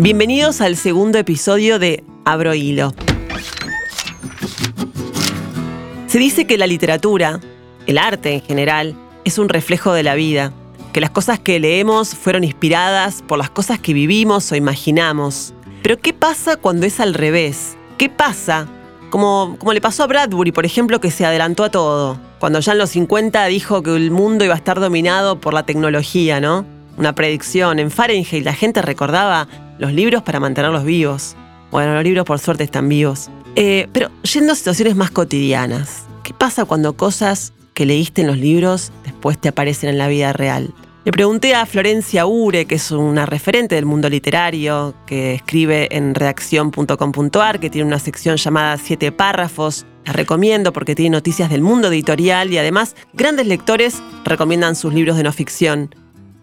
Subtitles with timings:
[0.00, 2.94] Bienvenidos al segundo episodio de Abro Hilo.
[6.06, 7.40] Se dice que la literatura,
[7.88, 10.52] el arte en general, es un reflejo de la vida,
[10.92, 15.52] que las cosas que leemos fueron inspiradas por las cosas que vivimos o imaginamos.
[15.82, 17.76] Pero ¿qué pasa cuando es al revés?
[17.98, 18.68] ¿Qué pasa?
[19.10, 22.20] Como, como le pasó a Bradbury, por ejemplo, que se adelantó a todo.
[22.38, 25.66] Cuando ya en los 50 dijo que el mundo iba a estar dominado por la
[25.66, 26.64] tecnología, ¿no?
[26.96, 27.80] Una predicción.
[27.80, 29.48] En Fahrenheit la gente recordaba
[29.78, 31.36] los libros para mantenerlos vivos.
[31.70, 33.30] Bueno, los libros por suerte están vivos.
[33.56, 38.38] Eh, pero yendo a situaciones más cotidianas, ¿qué pasa cuando cosas que leíste en los
[38.38, 40.74] libros después te aparecen en la vida real?
[41.04, 46.14] Le pregunté a Florencia Ure, que es una referente del mundo literario, que escribe en
[46.14, 49.86] redacción.com.ar, que tiene una sección llamada Siete párrafos.
[50.04, 55.16] La recomiendo porque tiene noticias del mundo editorial y además grandes lectores recomiendan sus libros
[55.16, 55.94] de no ficción.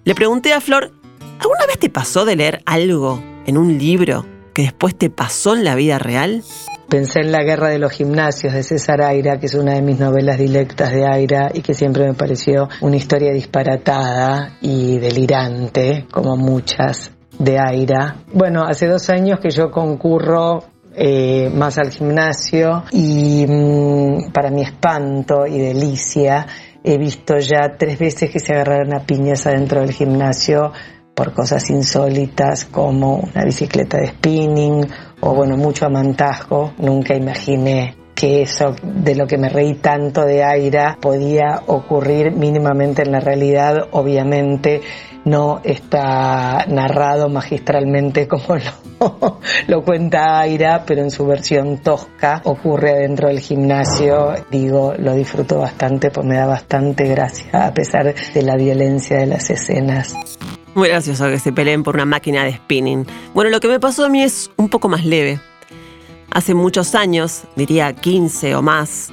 [0.03, 0.91] Le pregunté a Flor,
[1.39, 5.63] ¿alguna vez te pasó de leer algo en un libro que después te pasó en
[5.63, 6.43] la vida real?
[6.89, 9.99] Pensé en La Guerra de los Gimnasios de César Aira, que es una de mis
[9.99, 16.37] novelas dilectas de Aira y que siempre me pareció una historia disparatada y delirante, como
[16.37, 18.17] muchas de Aira.
[18.31, 24.61] Bueno, hace dos años que yo concurro eh, más al gimnasio y mm, para mi
[24.61, 26.45] espanto y delicia
[26.85, 30.71] he visto ya tres veces que se agarraron a piñas adentro del gimnasio
[31.15, 34.87] por cosas insólitas como una bicicleta de spinning
[35.21, 36.73] o bueno, mucho amantajo.
[36.77, 43.01] Nunca imaginé que eso de lo que me reí tanto de Aira podía ocurrir mínimamente
[43.01, 43.87] en la realidad.
[43.91, 44.81] Obviamente
[45.25, 52.91] no está narrado magistralmente como lo, lo cuenta Aira, pero en su versión tosca ocurre
[52.91, 54.33] adentro del gimnasio.
[54.51, 59.27] Digo, lo disfruto bastante, pues me da bastante gracia a pesar de la violencia de
[59.27, 60.15] las escenas.
[60.75, 63.07] Muy gracioso que se peleen por una máquina de spinning.
[63.33, 65.39] Bueno, lo que me pasó a mí es un poco más leve.
[66.31, 69.09] Hace muchos años, diría 15 o más,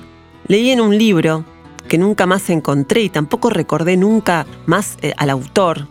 [0.48, 1.44] leí en un libro
[1.86, 5.86] que nunca más encontré y tampoco recordé nunca más eh, al autor.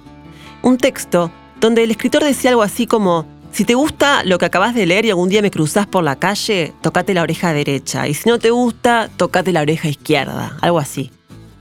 [0.61, 1.31] Un texto
[1.61, 5.05] donde el escritor decía algo así como, si te gusta lo que acabas de leer
[5.05, 8.09] y algún día me cruzás por la calle, tocate la oreja derecha.
[8.09, 10.57] Y si no te gusta, tocate la oreja izquierda.
[10.59, 11.11] Algo así.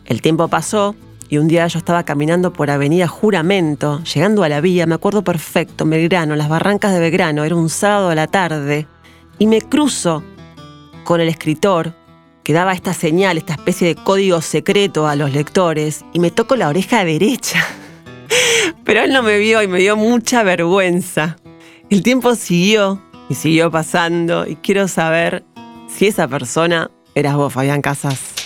[0.05, 0.97] El tiempo pasó
[1.31, 5.23] y un día yo estaba caminando por Avenida Juramento, llegando a la vía, me acuerdo
[5.23, 8.89] perfecto, Belgrano, las barrancas de Belgrano, era un sábado a la tarde,
[9.39, 10.25] y me cruzo
[11.05, 11.95] con el escritor
[12.43, 16.57] que daba esta señal, esta especie de código secreto a los lectores, y me toco
[16.57, 17.65] la oreja derecha.
[18.85, 21.37] Pero él no me vio y me dio mucha vergüenza.
[21.91, 25.45] El tiempo siguió y siguió pasando, y quiero saber
[25.87, 28.40] si esa persona eras vos, Fabián Casas.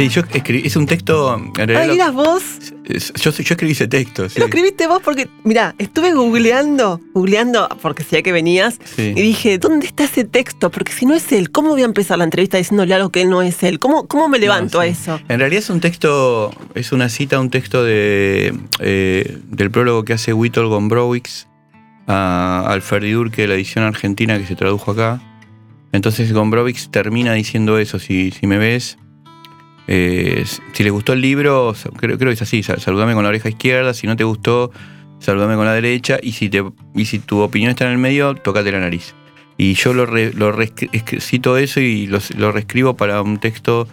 [0.00, 1.36] Sí, yo escribí, es un texto.
[1.58, 2.42] En ¿Ah, eras vos?
[2.88, 4.22] Yo, yo escribí ese texto.
[4.38, 9.84] Lo escribiste vos porque, mira, estuve googleando, googleando, porque sabía que venías, y dije, ¿dónde
[9.84, 10.70] está ese texto?
[10.70, 13.28] Porque si no es él, ¿cómo voy a empezar la entrevista diciéndole algo que él
[13.28, 13.78] no es él?
[13.78, 15.20] ¿Cómo, cómo me levanto a eso?
[15.28, 20.14] En realidad es un texto, es una cita, un texto de, eh, del prólogo que
[20.14, 21.46] hace Whittle Gombrowicz
[22.06, 25.20] a Alfred Durke, la edición argentina que se tradujo acá.
[25.92, 28.96] Entonces Gombrowicz termina diciendo eso, si, si me ves,
[29.92, 33.92] eh, si le gustó el libro, creo, que es así, saludame con la oreja izquierda,
[33.92, 34.70] si no te gustó,
[35.18, 36.64] saludame con la derecha, y si, te,
[36.94, 39.16] y si tu opinión está en el medio, tocate la nariz.
[39.58, 40.56] Y yo lo, lo
[41.18, 43.88] cito eso y lo, lo reescribo para un texto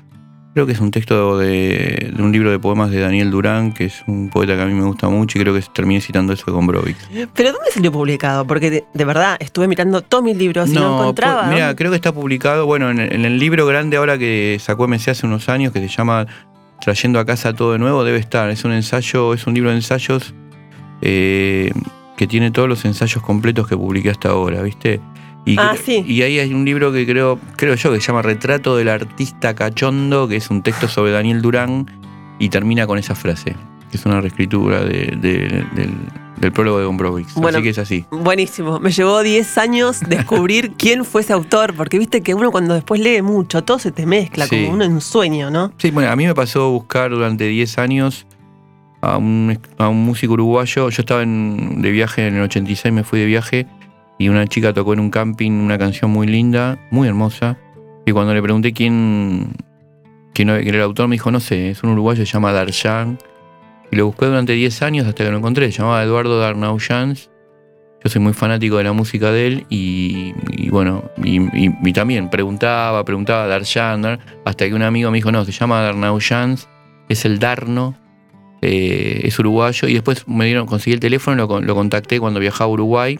[0.57, 4.03] Creo que es un texto de, un libro de poemas de Daniel Durán, que es
[4.07, 6.65] un poeta que a mí me gusta mucho y creo que terminé citando eso con
[6.65, 6.97] Brovix.
[7.35, 8.47] ¿Pero dónde salió publicado?
[8.47, 11.43] Porque de, verdad estuve mirando todos mis libros y no, encontraba.
[11.43, 15.27] mira, creo que está publicado, bueno, en, el libro grande ahora que sacó MC hace
[15.27, 16.25] unos años, que se llama
[16.81, 18.49] Trayendo a casa todo de nuevo, debe estar.
[18.49, 20.33] Es un ensayo, es un libro de ensayos
[21.03, 21.71] eh,
[22.17, 25.01] que tiene todos los ensayos completos que publiqué hasta ahora, ¿viste?
[25.47, 28.75] Y, ah, y ahí hay un libro que creo, creo yo que se llama Retrato
[28.75, 31.89] del Artista Cachondo, que es un texto sobre Daniel Durán
[32.37, 33.55] y termina con esa frase,
[33.89, 37.37] que es una reescritura del, prólogo de Gombrowicz.
[37.37, 38.05] así que es así.
[38.11, 38.81] Buenísimo.
[38.81, 42.99] Me llevó 10 años descubrir quién fue ese autor, porque viste que uno cuando después
[42.99, 45.71] lee mucho, todo se te mezcla, como uno en un sueño, ¿no?
[45.77, 48.27] Sí, bueno, a mí me pasó buscar durante 10 años
[48.99, 50.89] a un, a un músico uruguayo.
[50.89, 53.65] Yo estaba en, de viaje en el 86, me fui de viaje
[54.17, 57.57] y una chica tocó en un camping una canción muy linda, muy hermosa.
[58.05, 59.53] Y cuando le pregunté quién,
[60.33, 63.19] quién era el autor, me dijo, no sé, es un uruguayo, se llama Darjan.
[63.91, 65.71] Y lo busqué durante 10 años hasta que lo encontré.
[65.71, 67.29] Se llamaba Eduardo Darnau Jans.
[68.03, 70.33] Yo soy muy fanático de la música de él y,
[70.69, 75.81] bueno, y, también preguntaba, preguntaba Darjan, hasta que un amigo me dijo, no, se llama
[75.81, 76.69] Darnau Jans,
[77.09, 77.95] es el Darno
[78.61, 82.69] eh, es uruguayo, y después me dieron, conseguí el teléfono, lo, lo contacté cuando viajaba
[82.69, 83.19] a Uruguay,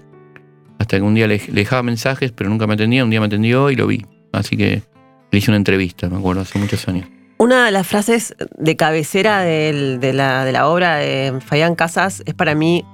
[0.88, 3.26] hasta que un día le, le, dejaba mensajes, pero nunca me atendía, un día me
[3.26, 4.06] atendió y lo vi.
[4.32, 4.84] Así que
[5.32, 7.10] le hice una entrevista, me acuerdo, hace muchos años.
[7.38, 12.34] Una de las frases de cabecera de, la, de la obra de Fayán Casas es
[12.34, 12.86] para mí,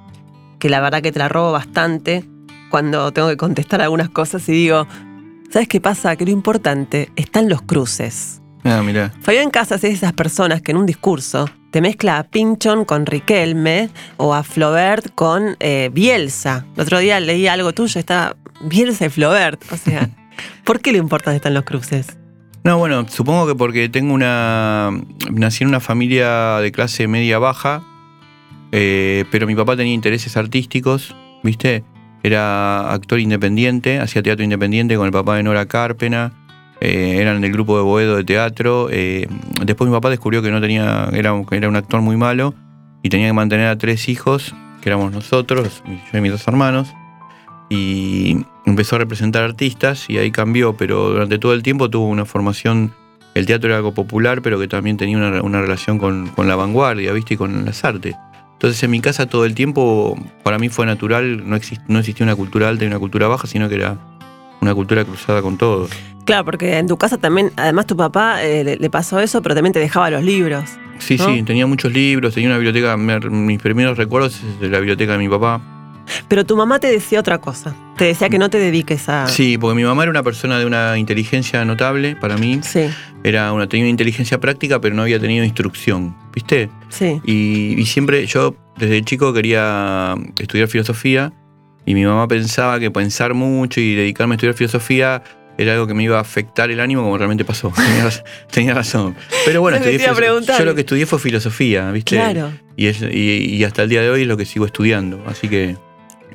[0.57, 2.25] que la verdad que te la robo bastante,
[2.72, 4.88] cuando tengo que contestar algunas cosas y digo,
[5.51, 6.16] ¿sabes qué pasa?
[6.16, 8.42] Que lo importante están los cruces.
[8.63, 9.13] Ah, mira.
[9.22, 13.08] Fabián Casas es de esas personas que en un discurso te mezcla a Pinchon con
[13.08, 16.68] Riquelme o a Flaubert con eh, Bielsa.
[16.75, 19.60] El otro día leí algo tuyo, está Bielsa y Flaubert.
[19.72, 20.08] O sea,
[20.66, 22.16] ¿por qué lo importante están los cruces?
[22.64, 24.92] No, bueno, supongo que porque tengo una.
[25.31, 27.81] Nací en una familia de clase media baja,
[28.72, 31.84] eh, pero mi papá tenía intereses artísticos, ¿viste?
[32.22, 36.43] Era actor independiente, hacía teatro independiente con el papá de Nora Carpena.
[36.85, 38.89] Eh, eran del grupo de Boedo de teatro.
[38.91, 39.30] Eh,
[39.65, 42.53] después mi papá descubrió que no tenía, era, era un actor muy malo
[43.01, 45.81] y tenía que mantener a tres hijos, que éramos nosotros,
[46.12, 46.94] yo y mis dos hermanos.
[47.69, 52.25] Y empezó a representar artistas y ahí cambió, pero durante todo el tiempo tuvo una
[52.25, 52.94] formación.
[53.33, 56.57] El teatro era algo popular, pero que también tenía una, una relación con, con, la
[56.57, 57.36] vanguardia, ¿viste?
[57.36, 58.13] Y con las artes.
[58.51, 62.25] Entonces en mi casa todo el tiempo, para mí fue natural, no, exist, no existía
[62.25, 63.97] una cultura alta y una cultura baja, sino que era
[64.63, 65.88] una cultura cruzada con todo.
[66.25, 69.56] Claro, porque en tu casa también, además tu papá eh, le, le, pasó eso, pero
[69.56, 70.63] también te dejaba los libros.
[71.00, 71.25] Sí, ¿no?
[71.25, 75.30] sí, tenía muchos libros, tenía una biblioteca, mis primeros recuerdos de la biblioteca de mi
[75.30, 75.62] papá.
[76.27, 77.75] Pero tu mamá te decía otra cosa.
[77.98, 79.27] Te decía que no te dediques a.
[79.27, 82.60] Sí, porque mi mamá era una persona de una inteligencia notable para mí.
[82.62, 82.89] Sí.
[83.24, 86.69] Era una, tenía una inteligencia práctica, pero no había tenido instrucción, ¿viste?
[86.89, 87.21] Sí.
[87.24, 91.31] Y, y siempre, yo desde chico quería estudiar filosofía.
[91.85, 95.24] Y mi mamá pensaba que pensar mucho y dedicarme a estudiar filosofía
[95.57, 97.71] era algo que me iba a afectar el ánimo, como realmente pasó.
[97.75, 98.09] Tenía,
[98.51, 99.15] tenía razón.
[99.45, 100.00] Pero bueno, estudié,
[100.57, 102.15] yo lo que estudié fue filosofía, ¿viste?
[102.15, 102.51] Claro.
[102.75, 105.24] Y, es, y, y, hasta el día de hoy es lo que sigo estudiando.
[105.27, 105.77] Así que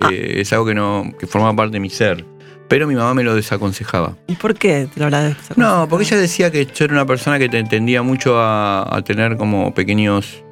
[0.00, 0.10] ah.
[0.12, 2.24] eh, es algo que no que formaba parte de mi ser.
[2.68, 4.18] Pero mi mamá me lo desaconsejaba.
[4.26, 5.08] ¿Y por qué te lo
[5.56, 9.02] No, porque ella decía que yo era una persona que te tendía mucho a, a
[9.02, 10.44] tener como pequeños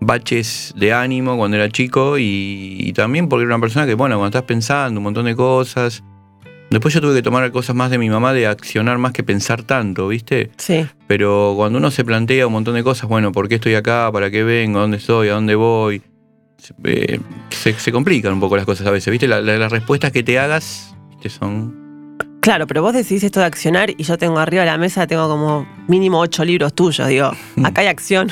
[0.00, 4.16] baches de ánimo cuando era chico y, y, también porque era una persona que, bueno,
[4.16, 6.02] cuando estás pensando un montón de cosas.
[6.70, 9.62] Después yo tuve que tomar cosas más de mi mamá de accionar más que pensar
[9.62, 10.50] tanto, ¿viste?
[10.58, 10.86] Sí.
[11.06, 14.10] Pero cuando uno se plantea un montón de cosas, bueno, ¿por qué estoy acá?
[14.12, 14.78] ¿Para qué vengo?
[14.78, 15.28] ¿A dónde estoy?
[15.28, 16.02] ¿A dónde voy?
[16.84, 19.26] Eh, se, se, complican un poco las cosas a veces, ¿viste?
[19.26, 21.30] La, la, las respuestas que te hagas ¿viste?
[21.30, 21.88] son
[22.40, 25.28] Claro, pero vos decís esto de accionar y yo tengo arriba de la mesa, tengo
[25.28, 27.32] como mínimo ocho libros tuyos, digo,
[27.64, 28.28] acá hay acción.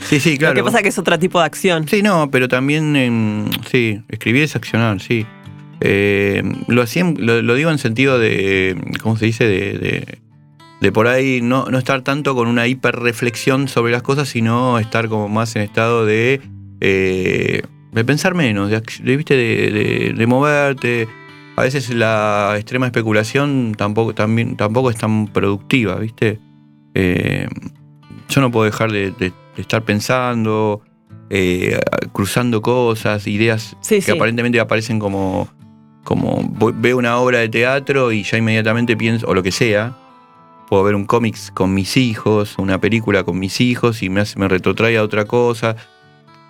[0.00, 0.54] Sí, sí, claro.
[0.54, 1.86] Lo que pasa es que es otro tipo de acción.
[1.88, 5.26] Sí, no, pero también, eh, sí, escribir es accionar, sí.
[5.80, 9.44] Eh, lo, hacía, lo, lo, digo en sentido de, ¿cómo se dice?
[9.44, 10.18] De, de,
[10.80, 15.08] de, por ahí no, no estar tanto con una hiperreflexión sobre las cosas, sino estar
[15.08, 16.40] como más en estado de,
[16.80, 17.62] eh,
[17.92, 19.36] de pensar menos, de, ¿viste?
[19.36, 21.08] De, de, moverte.
[21.56, 26.40] A veces la extrema especulación tampoco, también, tampoco es tan productiva, ¿viste?
[26.94, 27.48] Eh,
[28.28, 30.82] yo no puedo dejar de, estar pensando,
[31.30, 31.78] eh,
[32.12, 34.10] cruzando cosas, ideas sí, que sí.
[34.10, 35.48] aparentemente aparecen como,
[36.04, 36.42] como
[36.74, 39.96] veo una obra de teatro y ya inmediatamente pienso, o lo que sea,
[40.68, 44.38] puedo ver un cómics con mis hijos, una película con mis hijos y me, hace,
[44.38, 45.76] me retrotrae a otra cosa.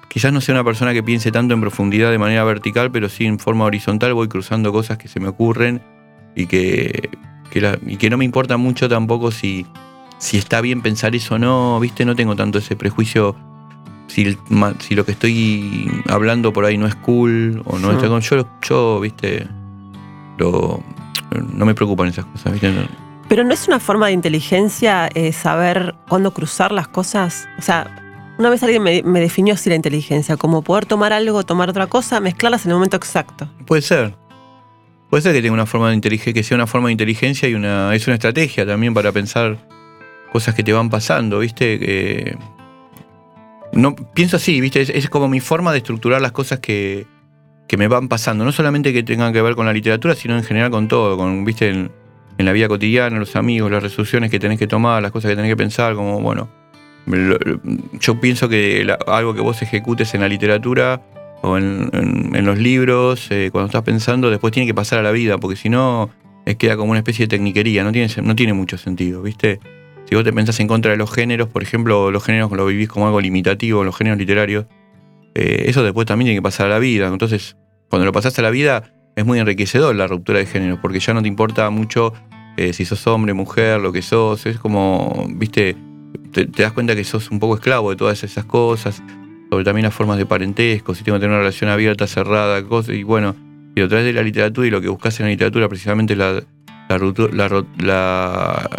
[0.09, 3.27] Quizás no sea una persona que piense tanto en profundidad de manera vertical, pero sí
[3.27, 5.83] en forma horizontal voy cruzando cosas que se me ocurren
[6.35, 7.11] y que,
[7.51, 9.67] que la, y que no me importa mucho tampoco si,
[10.19, 12.05] si está bien pensar eso o no, ¿viste?
[12.05, 13.37] No tengo tanto ese prejuicio
[14.09, 14.37] si,
[14.81, 17.97] si, lo que estoy hablando por ahí no es cool o no sí.
[17.97, 18.21] está con.
[18.21, 19.47] Yo, yo viste,
[20.39, 20.83] lo,
[21.53, 22.73] no me preocupan esas cosas, viste.
[23.29, 27.47] Pero no es una forma de inteligencia eh, saber cuándo cruzar las cosas.
[27.59, 31.43] O sea, una vez alguien me, me, definió así la inteligencia, como poder tomar algo,
[31.43, 33.49] tomar otra cosa, mezclarlas en el momento exacto.
[33.67, 34.15] Puede ser.
[35.11, 37.55] Puede ser que tenga una forma de inteligencia, que sea una forma de inteligencia y
[37.55, 37.95] una.
[37.95, 39.59] es una estrategia también para pensar
[40.33, 41.79] cosas que te van pasando, viste.
[41.79, 42.39] Que,
[43.73, 44.81] no, pienso así, ¿viste?
[44.81, 47.07] Es, como mi forma de estructurar las cosas que,
[47.67, 48.45] que, me van pasando.
[48.45, 51.17] No solamente que tengan que ver con la literatura, sino en general con todo.
[51.17, 51.69] Con, ¿viste?
[51.71, 51.91] En,
[52.39, 55.37] en la vida cotidiana, los amigos, las resoluciones que tenés que tomar, las cosas que
[55.37, 56.49] tenés que pensar, como, bueno.
[58.01, 61.01] Yo pienso que algo que vos ejecutes en la literatura
[61.41, 65.11] o en, en, los libros, eh, cuando estás pensando, después tiene que pasar a la
[65.11, 66.11] vida, porque si no,
[66.59, 69.59] queda como una especie de tecniquería, no tiene, no tiene mucho sentido, ¿viste?
[70.09, 72.89] Si vos te pensás en contra de los géneros, por ejemplo, los géneros lo vivís
[72.89, 74.65] como algo limitativo, los géneros literarios,
[75.35, 77.09] eh, eso después también tiene que pasar a la vida.
[77.09, 77.57] Entonces,
[77.91, 81.13] cuando lo pasás a la vida, es muy enriquecedor la ruptura de géneros, porque ya
[81.13, 82.15] no te importa mucho
[82.57, 84.47] eh, si sos hombre, mujer, lo que sos.
[84.47, 85.77] Es como, viste,
[86.33, 89.03] te, das cuenta que sos un poco esclavo de todas esas cosas.
[89.51, 92.95] sobre también las formas de parentesco, si tengo que tener una relación abierta, cerrada, cosas,
[92.95, 93.37] y bueno,
[93.77, 96.43] y a través de la literatura y lo que buscas en la literatura, precisamente la,
[96.89, 98.71] la, la,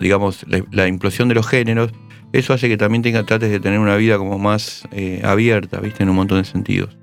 [0.00, 1.92] digamos, la, implosión de los géneros,
[2.32, 6.02] eso hace que también tenga, trates de tener una vida como más eh, abierta, ¿viste?
[6.02, 6.96] En un montón de sentidos.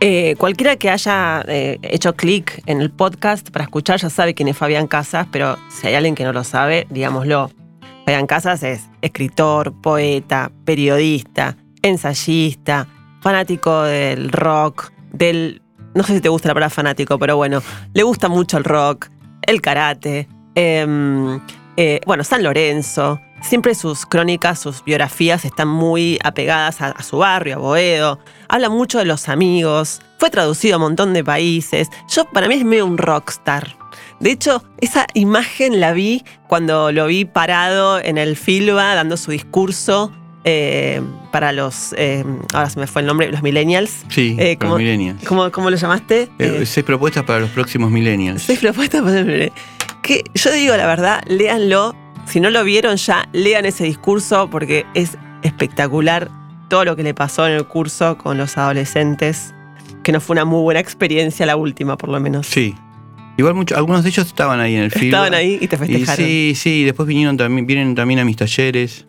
[0.00, 4.48] Eh, cualquiera que haya eh, hecho clic en el podcast para escuchar ya sabe quién
[4.48, 7.50] es Fabián Casas, pero si hay alguien que no lo sabe, digámoslo.
[8.04, 12.86] Fabián Casas es escritor, poeta, periodista, ensayista,
[13.20, 15.62] fanático del rock, del...
[15.94, 17.62] No sé si te gusta la palabra fanático, pero bueno,
[17.94, 19.08] le gusta mucho el rock,
[19.42, 21.40] el karate, em,
[21.76, 23.20] eh, bueno, San Lorenzo.
[23.42, 28.18] Siempre sus crónicas, sus biografías están muy apegadas a, su barrio, a Boedo.
[28.48, 30.00] Habla mucho de los amigos.
[30.18, 31.88] Fue traducido a un montón de países.
[32.08, 33.76] Yo, para mí, es medio un rockstar.
[34.20, 39.30] De hecho, esa imagen la vi cuando lo vi parado en el Filba dando su
[39.30, 40.10] discurso
[40.48, 41.02] eh,
[41.32, 44.04] para los, eh, ahora se me fue el nombre, los millennials.
[44.08, 45.22] Sí, eh, los millennials.
[45.24, 46.28] ¿cómo, ¿Cómo, lo llamaste?
[46.64, 48.42] seis propuestas para los próximos millennials.
[48.44, 49.52] Seis propuestas para los millennials.
[50.06, 51.94] Que yo digo la verdad, léanlo.
[52.26, 56.30] Si no lo vieron ya, lean ese discurso porque es espectacular
[56.68, 59.54] todo lo que le pasó en el curso con los adolescentes.
[60.02, 62.46] Que no fue una muy buena experiencia la última, por lo menos.
[62.46, 62.74] Sí,
[63.38, 65.06] Igual muchos, algunos de ellos estaban ahí en el film.
[65.06, 66.24] Estaban ahí y te festejaron.
[66.24, 69.06] sí, sí, después vinieron también, vienen también a mis talleres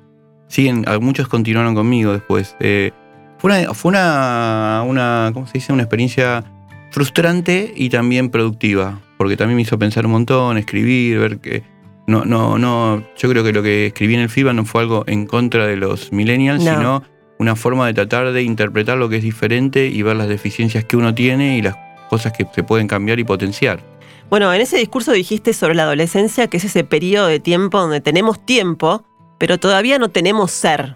[0.47, 2.55] siguen, muchos continuaron conmigo después.
[2.59, 2.91] Eh,
[3.37, 5.73] fue una, fue una, una, ¿cómo se dice?
[5.73, 6.43] Una experiencia
[6.91, 11.63] frustrante y también productiva, porque también me hizo pensar un montón, escribir, ver que
[12.07, 15.03] no, no, no, yo creo que lo que escribí en el FIBA no fue algo
[15.07, 17.03] en contra de los millennials, sino
[17.39, 20.95] una forma de tratar de interpretar lo que es diferente y ver las deficiencias que
[20.97, 21.75] uno tiene y las
[22.09, 23.81] cosas que se pueden cambiar y potenciar.
[24.29, 28.01] Bueno, en ese discurso dijiste sobre la adolescencia, que es ese periodo de tiempo donde
[28.01, 29.05] tenemos tiempo
[29.37, 30.95] pero todavía no tenemos ser.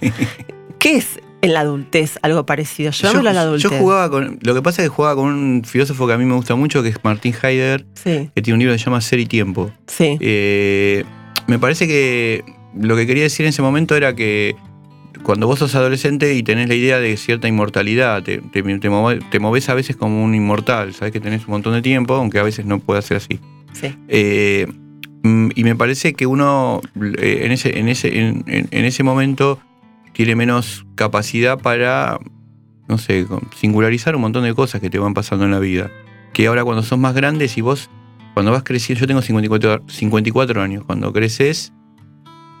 [0.78, 2.90] ¿Qué es en la adultez algo parecido?
[2.90, 3.70] Yo, a la adultez.
[3.70, 4.38] Yo jugaba con.
[4.40, 6.82] Lo que pasa es que jugaba con un filósofo que a mí me gusta mucho,
[6.82, 9.70] que es Martín Heidegger, que tiene un libro que se llama Ser y Tiempo.
[9.86, 10.16] Sí.
[10.20, 11.04] Eh,
[11.46, 12.44] me parece que
[12.74, 14.56] lo que quería decir en ese momento era que
[15.22, 19.74] cuando vos sos adolescente y tenés la idea de cierta inmortalidad, te, te, moves a
[19.74, 22.78] veces como un inmortal, sabes que tenés un montón de tiempo, aunque a veces no
[22.80, 23.38] pueda ser así.
[23.72, 23.94] Sí.
[24.08, 24.66] Eh,
[25.22, 26.80] Mm, y me parece que uno
[27.18, 29.60] eh, en, ese, en, ese, en, ese momento
[30.12, 32.18] tiene menos capacidad para,
[32.88, 33.26] no sé,
[33.56, 35.90] singularizar un montón de cosas que te van pasando en la vida.
[36.32, 37.90] Que ahora cuando sos más grandes y vos,
[38.34, 41.72] cuando vas creciendo, yo tengo 54, 54 años, cuando creces,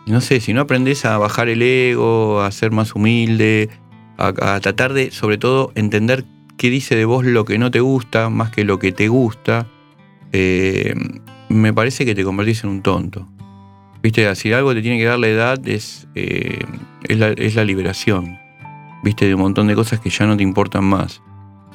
[0.06, 3.70] no sé, si no aprendes a bajar el ego, a ser más humilde,
[4.18, 6.24] a, tratar de, sobre todo, entender
[6.56, 9.66] qué dice de vos lo que no te gusta, más que lo que te gusta,
[10.32, 10.94] eh,
[11.48, 13.28] me parece que te convertís en un tonto.
[14.02, 16.58] Viste, si algo te tiene que dar la edad es, eh,
[17.04, 18.36] es, la, liberación.
[19.04, 21.22] Viste, de un montón de cosas que ya no te importan más.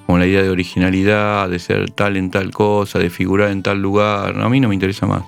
[0.05, 3.81] Como la idea de originalidad, de ser tal en tal cosa, de figurar en tal
[3.81, 4.39] lugar.
[4.39, 5.23] a mí no me interesa más.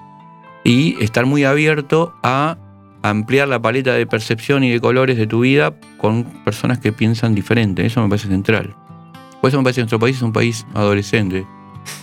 [0.65, 2.57] Y estar muy abierto a
[3.01, 7.33] ampliar la paleta de percepción y de colores de tu vida con personas que piensan
[7.33, 7.85] diferente.
[7.85, 8.75] Eso me parece central.
[9.39, 11.47] Por eso me parece que nuestro país es un país adolescente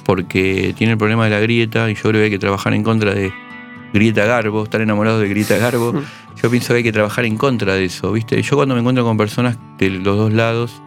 [0.05, 2.83] porque tiene el problema de la grieta y yo creo que hay que trabajar en
[2.83, 3.31] contra de
[3.97, 5.95] Grieta Garbo, estar enamorado de Grieta Garbo.
[6.43, 8.43] Yo pienso que hay que trabajar en contra de eso, ¿viste?
[8.43, 10.83] Yo cuando me encuentro con personas de los dos lados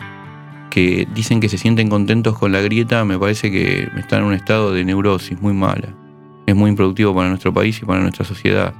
[0.69, 4.33] que dicen que se sienten contentos con la grieta, me parece que están en un
[4.33, 5.89] estado de neurosis muy mala.
[6.45, 8.75] Es muy improductivo para nuestro país y para nuestra sociedad.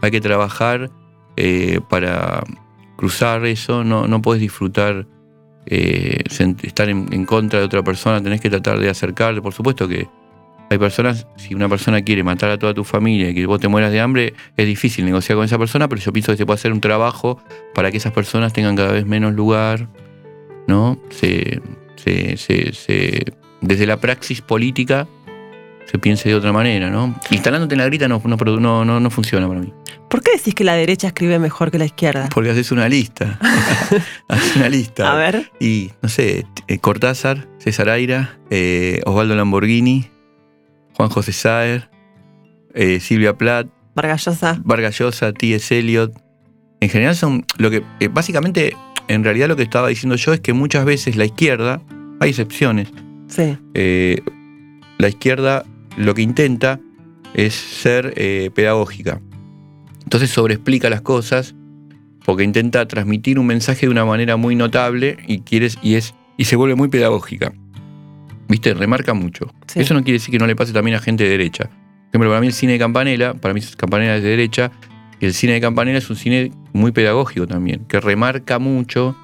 [0.00, 0.88] Hay que trabajar
[1.36, 2.44] eh, para
[2.96, 5.08] cruzar eso, no, no puedes disfrutar
[5.66, 6.22] eh,
[6.62, 9.42] estar en, contra de otra persona, tenés que tratar de acercarte.
[9.42, 10.08] Por supuesto que
[10.72, 13.68] hay personas, si una persona quiere matar a toda tu familia y que vos te
[13.68, 16.56] mueras de hambre, es difícil negociar con esa persona, pero yo pienso que se puede
[16.56, 17.42] hacer un trabajo
[17.74, 19.88] para que esas personas tengan cada vez menos lugar,
[20.66, 20.98] ¿no?
[21.10, 21.60] Se,
[23.60, 25.06] desde la praxis política
[25.86, 27.14] se piense de otra manera, ¿no?
[27.30, 29.72] Instalándote en la grita no, no, no, no funciona para mí.
[30.08, 32.28] ¿Por qué decís que la derecha escribe mejor que la izquierda?
[32.34, 33.38] Porque haces una lista.
[34.28, 35.10] haces una lista.
[35.10, 35.50] A ver.
[35.58, 40.10] Y, no sé, eh, Cortázar, César Aira, eh, Osvaldo Lamborghini,
[40.96, 41.90] Juan José Saer,
[42.74, 43.66] eh, Silvia Plath.
[43.94, 44.60] Vargallosa.
[44.64, 45.78] Vargallosa, T.S.
[45.78, 46.12] Eliot.
[46.80, 48.74] En general son lo que, básicamente,
[49.08, 51.80] en realidad lo que estaba diciendo yo es que muchas veces la izquierda,
[52.20, 52.88] hay excepciones.
[53.28, 53.56] Sí.
[54.98, 55.64] la izquierda
[55.96, 56.80] lo que intenta
[57.34, 58.12] es ser
[58.54, 59.20] pedagógica.
[60.04, 61.54] Entonces sobreexplica las cosas
[62.24, 66.44] porque intenta transmitir un mensaje de una manera muy notable y, quieres, y, es, y
[66.44, 67.52] se vuelve muy pedagógica.
[68.52, 68.74] ¿Viste?
[68.74, 69.46] Remarca mucho.
[69.74, 71.70] Eso no quiere decir que no le pase también a gente de derecha.
[71.70, 74.70] Por ejemplo, para mí el cine de Campanella, para mí Campanella es de derecha,
[75.20, 79.16] y el cine de Campanella es un cine muy pedagógico también, que remarca mucho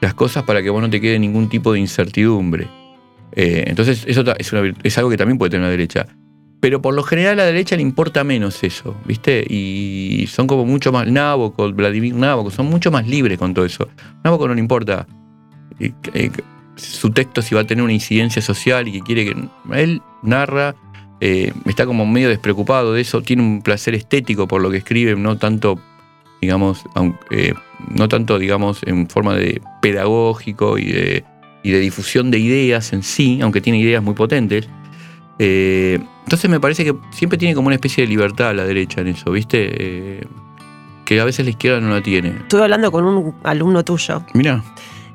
[0.00, 2.68] las cosas para que vos no te quede ningún tipo de incertidumbre.
[3.32, 4.52] Eh, entonces, eso es,
[4.84, 6.06] es algo que también puede tener la derecha.
[6.60, 9.44] Pero por lo general a la derecha le importa menos eso, ¿viste?
[9.48, 11.08] Y son como mucho más.
[11.08, 13.88] Nabokov, Vladimir Nabokov, son mucho más libres con todo eso.
[14.22, 15.04] Nabokov no le importa
[15.80, 16.30] eh,
[16.78, 19.48] su texto si va a tener una incidencia social y que quiere que.
[19.72, 20.74] Él narra,
[21.20, 25.16] eh, está como medio despreocupado de eso, tiene un placer estético por lo que escribe,
[25.16, 25.78] no tanto,
[26.40, 26.84] digamos,
[27.30, 27.54] eh,
[27.88, 31.24] no tanto, digamos, en forma de pedagógico y de,
[31.62, 34.68] y de difusión de ideas en sí, aunque tiene ideas muy potentes.
[35.40, 39.00] Eh, entonces me parece que siempre tiene como una especie de libertad a la derecha
[39.00, 40.26] en eso, ¿viste?
[41.04, 42.28] Que a veces la izquierda no la tiene.
[42.28, 44.22] Estuve hablando con un alumno tuyo.
[44.34, 44.62] Mira.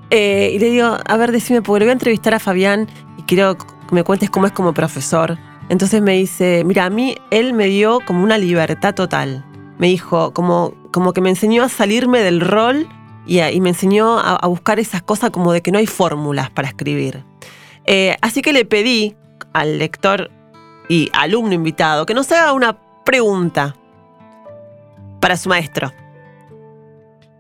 [0.10, 3.24] Eh, y le digo, a ver, decime, porque le voy a entrevistar a Fabián y
[3.24, 5.38] quiero que me cuentes cómo es como profesor.
[5.70, 9.46] Entonces me dice, mira, a mí él me dio como una libertad total.
[9.78, 12.88] Me dijo, como, como que me enseñó a salirme del rol
[13.26, 17.24] y, me enseñó a, buscar esas cosas como de que no hay fórmulas para escribir.
[18.22, 19.16] así que le pedí
[19.54, 20.30] al lector
[20.90, 23.76] y alumno invitado que nos haga una pregunta
[25.20, 25.92] para su maestro.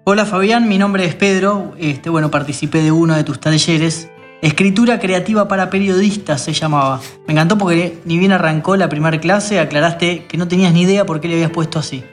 [0.05, 1.75] Hola Fabián, mi nombre es Pedro.
[1.77, 4.09] Este, bueno, participé de uno de tus talleres.
[4.41, 6.99] Escritura creativa para periodistas se llamaba.
[7.25, 11.05] Me encantó porque ni bien arrancó la primera clase, aclaraste que no tenías ni idea
[11.05, 12.03] por qué le habías puesto así.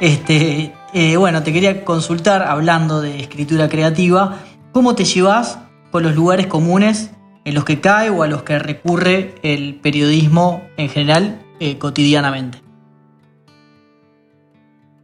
[0.00, 4.40] Este, eh, bueno, te quería consultar, hablando de escritura creativa,
[4.72, 5.60] ¿cómo te llevas
[5.92, 7.12] con los lugares comunes
[7.44, 12.60] en los que cae o a los que recurre el periodismo en general eh, cotidianamente?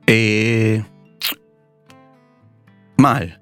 [0.09, 0.83] Eh,
[3.03, 3.41] mal.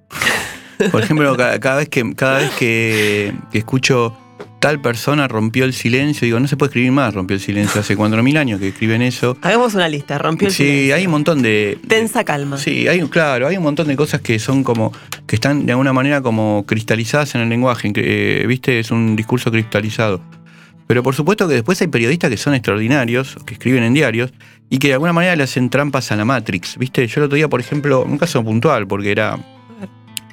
[0.91, 4.17] Por ejemplo, cada, vez que cada vez que escucho
[4.61, 6.27] tal persona rompió el silencio.
[6.27, 7.81] Digo, no se puede escribir más, rompió el silencio.
[7.81, 9.37] Hace 4.000 años que escriben eso.
[9.43, 10.85] Hagamos una lista, rompió el silencio.
[10.85, 11.79] Sí, hay un montón de...
[11.89, 12.59] Tensa calma.
[12.59, 14.93] Sí, hay, claro, hay un montón de cosas que son como,
[15.27, 17.91] que están de alguna manera como cristalizadas en el lenguaje.
[17.95, 20.23] Eh, Viste, es un discurso cristalizado.
[20.87, 24.33] Pero por supuesto que después hay periodistas que son extraordinarios, que escriben en diarios,
[24.71, 26.79] y que de alguna manera le hacen trampas a la Matrix.
[26.79, 27.07] ¿Viste?
[27.07, 29.39] Yo el otro día, por ejemplo, un caso puntual, porque era...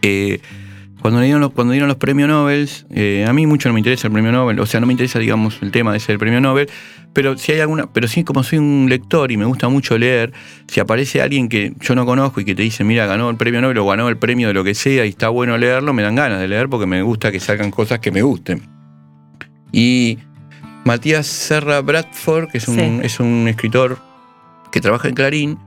[0.03, 0.39] Eh,
[1.01, 4.07] cuando dieron los, cuando dieron los premios Nobel, eh, a mí mucho no me interesa
[4.07, 6.41] el premio Nobel, o sea, no me interesa, digamos, el tema de ser el premio
[6.41, 6.69] Nobel,
[7.13, 10.33] pero si hay alguna, pero sí como soy un lector y me gusta mucho leer,
[10.67, 13.61] si aparece alguien que yo no conozco y que te dice, mira, ganó el premio
[13.61, 16.15] Nobel o ganó el premio de lo que sea y está bueno leerlo, me dan
[16.15, 18.63] ganas de leer porque me gusta que salgan cosas que me gusten.
[19.71, 20.17] Y
[20.83, 24.06] Matías Serra Bradford, que es un, es un escritor
[24.77, 25.57] que trabaja en Clarín,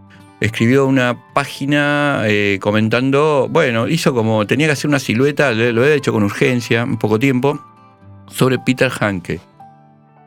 [0.41, 5.97] escribió una página eh, comentando, bueno, hizo como, tenía que hacer una silueta, lo he
[5.97, 7.61] hecho con urgencia, en poco tiempo,
[8.29, 9.41] sobre Peter Hanke.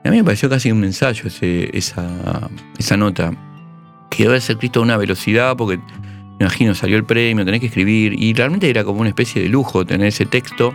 [0.04, 3.32] a mí me pareció casi un ensayo esa, esa nota.
[4.10, 7.67] Que debe ser escrito a una velocidad, porque me imagino, salió el premio, tenés que
[7.67, 10.74] escribir, y realmente era como una especie de lujo tener ese texto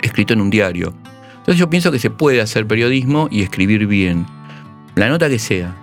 [0.00, 0.94] escrito en un diario.
[1.32, 4.24] Entonces yo pienso que se puede hacer periodismo y escribir bien.
[4.94, 5.76] La nota que sea,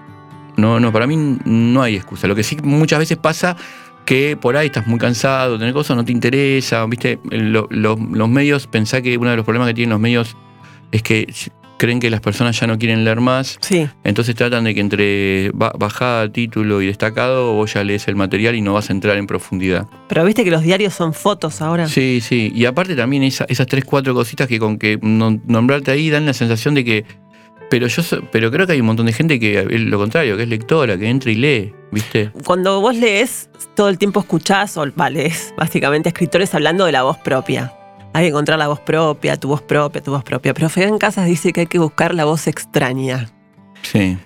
[0.58, 2.28] no, no, para mí no hay excusa.
[2.28, 3.56] Lo que sí muchas veces pasa
[4.06, 9.02] que por ahí estás muy cansado, tener cosas no te interesa, viste, los medios, pensá
[9.02, 10.36] que uno de los problemas que tienen los medios
[10.92, 11.28] es que
[11.78, 13.58] creen que las personas ya no quieren leer más.
[13.62, 13.88] Sí.
[14.04, 18.62] Entonces tratan de que entre bajada, título y destacado vos ya lees el material y
[18.62, 19.88] no vas a entrar en profundidad.
[20.08, 21.88] Pero viste que los diarios son fotos ahora.
[21.88, 22.52] Sí, sí.
[22.56, 26.74] Y aparte también esas tres, cuatro cositas que con que nombrarte ahí dan la sensación
[26.74, 27.06] de que
[27.70, 30.44] pero yo pero creo que hay un montón de gente que es lo contrario, que
[30.44, 32.32] es lectora, que entra y lee, ¿viste?
[32.46, 37.18] Cuando vos lees, todo el tiempo escuchás o lees básicamente escritores hablando de la voz
[37.18, 37.74] propia.
[38.14, 40.54] Hay que encontrar la voz propia, tu voz propia, tu voz propia.
[40.54, 43.30] Pero en Casas dice que hay que buscar la voz extraña.
[43.82, 44.18] Sí.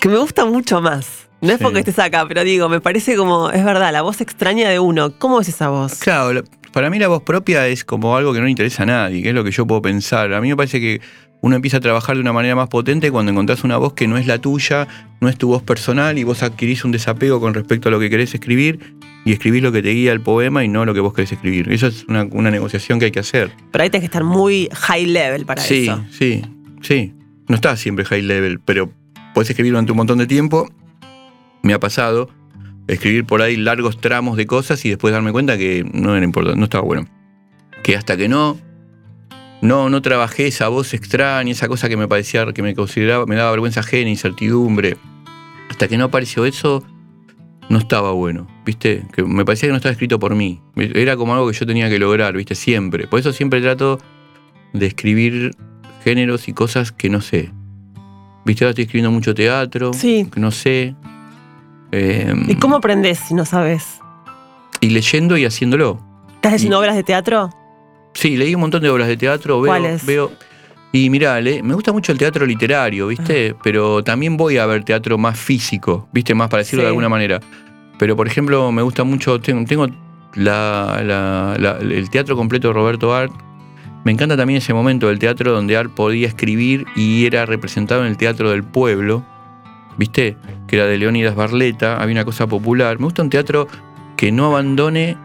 [0.00, 1.28] Que me gusta mucho más.
[1.40, 4.68] No es porque estés acá, pero digo, me parece como, es verdad, la voz extraña
[4.70, 5.16] de uno.
[5.18, 5.94] ¿Cómo es esa voz?
[6.00, 9.22] Claro, para mí la voz propia es como algo que no le interesa a nadie,
[9.22, 10.32] que es lo que yo puedo pensar.
[10.32, 11.00] A mí me parece que
[11.40, 14.18] uno empieza a trabajar de una manera más potente cuando encontrás una voz que no
[14.18, 14.88] es la tuya,
[15.20, 18.10] no es tu voz personal y vos adquirís un desapego con respecto a lo que
[18.10, 21.14] querés escribir y escribís lo que te guía el poema y no lo que vos
[21.14, 21.70] querés escribir.
[21.70, 23.52] Eso es una, negociación que hay que hacer.
[23.70, 26.04] Pero ahí tenés que estar muy high level para sí, eso.
[26.10, 26.44] Sí, sí,
[26.82, 27.14] sí.
[27.46, 28.92] No estás siempre high level, pero
[29.34, 30.68] podés escribir durante un montón de tiempo.
[31.62, 32.30] Me ha pasado
[32.88, 36.58] escribir por ahí largos tramos de cosas y después darme cuenta que no era importante,
[36.58, 37.06] no estaba bueno.
[37.82, 38.58] Que hasta que no
[39.60, 43.34] no, no trabajé esa voz extraña, esa cosa que me parecía, que me consideraba, me
[43.34, 44.96] daba vergüenza ajena, incertidumbre.
[45.68, 46.84] Hasta que no apareció eso,
[47.68, 49.04] no estaba bueno, ¿viste?
[49.12, 50.60] Que me parecía que no estaba escrito por mí.
[50.76, 52.54] Era como algo que yo tenía que lograr, ¿viste?
[52.54, 53.06] Siempre.
[53.06, 53.98] Por eso siempre trato
[54.72, 55.56] de escribir
[56.04, 57.50] géneros y cosas que no sé.
[58.44, 58.64] ¿Viste?
[58.64, 60.28] Ahora estoy escribiendo mucho teatro, sí.
[60.32, 60.94] que no sé.
[61.90, 64.00] ¿Y cómo aprendes si no sabes?
[64.80, 66.00] Y leyendo y haciéndolo.
[66.36, 67.50] ¿Estás haciendo obras de teatro?
[68.18, 69.60] Sí, leí un montón de obras de teatro.
[69.60, 70.04] Veo, ¿Cuáles?
[70.04, 70.32] veo.
[70.90, 73.54] Y mirá, le- me gusta mucho el teatro literario, ¿viste?
[73.62, 76.34] Pero también voy a ver teatro más físico, ¿viste?
[76.34, 76.84] Más para decirlo Sí.
[76.86, 77.38] de alguna manera.
[77.98, 79.38] Pero, por ejemplo, me gusta mucho.
[79.40, 79.86] Tengo, tengo
[80.34, 83.32] la- la- la- el teatro completo de Roberto Art.
[84.04, 88.08] Me encanta también ese momento del teatro donde Art podía escribir y era representado en
[88.08, 89.24] el teatro del pueblo,
[89.96, 90.36] ¿viste?
[90.66, 92.98] Que era de Leónidas Barleta, había una cosa popular.
[92.98, 93.68] Me gusta un teatro
[94.16, 95.16] que no abandone,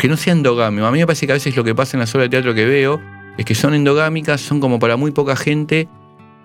[0.00, 0.86] que no sea endogámico.
[0.86, 2.54] A mí me parece que a veces lo que pasa en las obras de teatro
[2.54, 3.00] que veo
[3.36, 5.88] es que son endogámicas, son como para muy poca gente,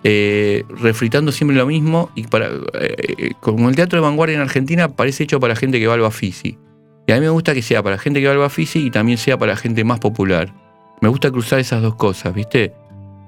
[0.04, 2.10] eh, refritando siempre lo mismo.
[2.14, 5.80] Y para eh, eh, como el teatro de vanguardia en Argentina parece hecho para gente
[5.80, 6.02] que va al.
[6.02, 9.38] Y a mí me gusta que sea para gente que va al y también sea
[9.38, 10.52] para gente más popular.
[11.00, 12.74] Me gusta cruzar esas dos cosas, ¿viste?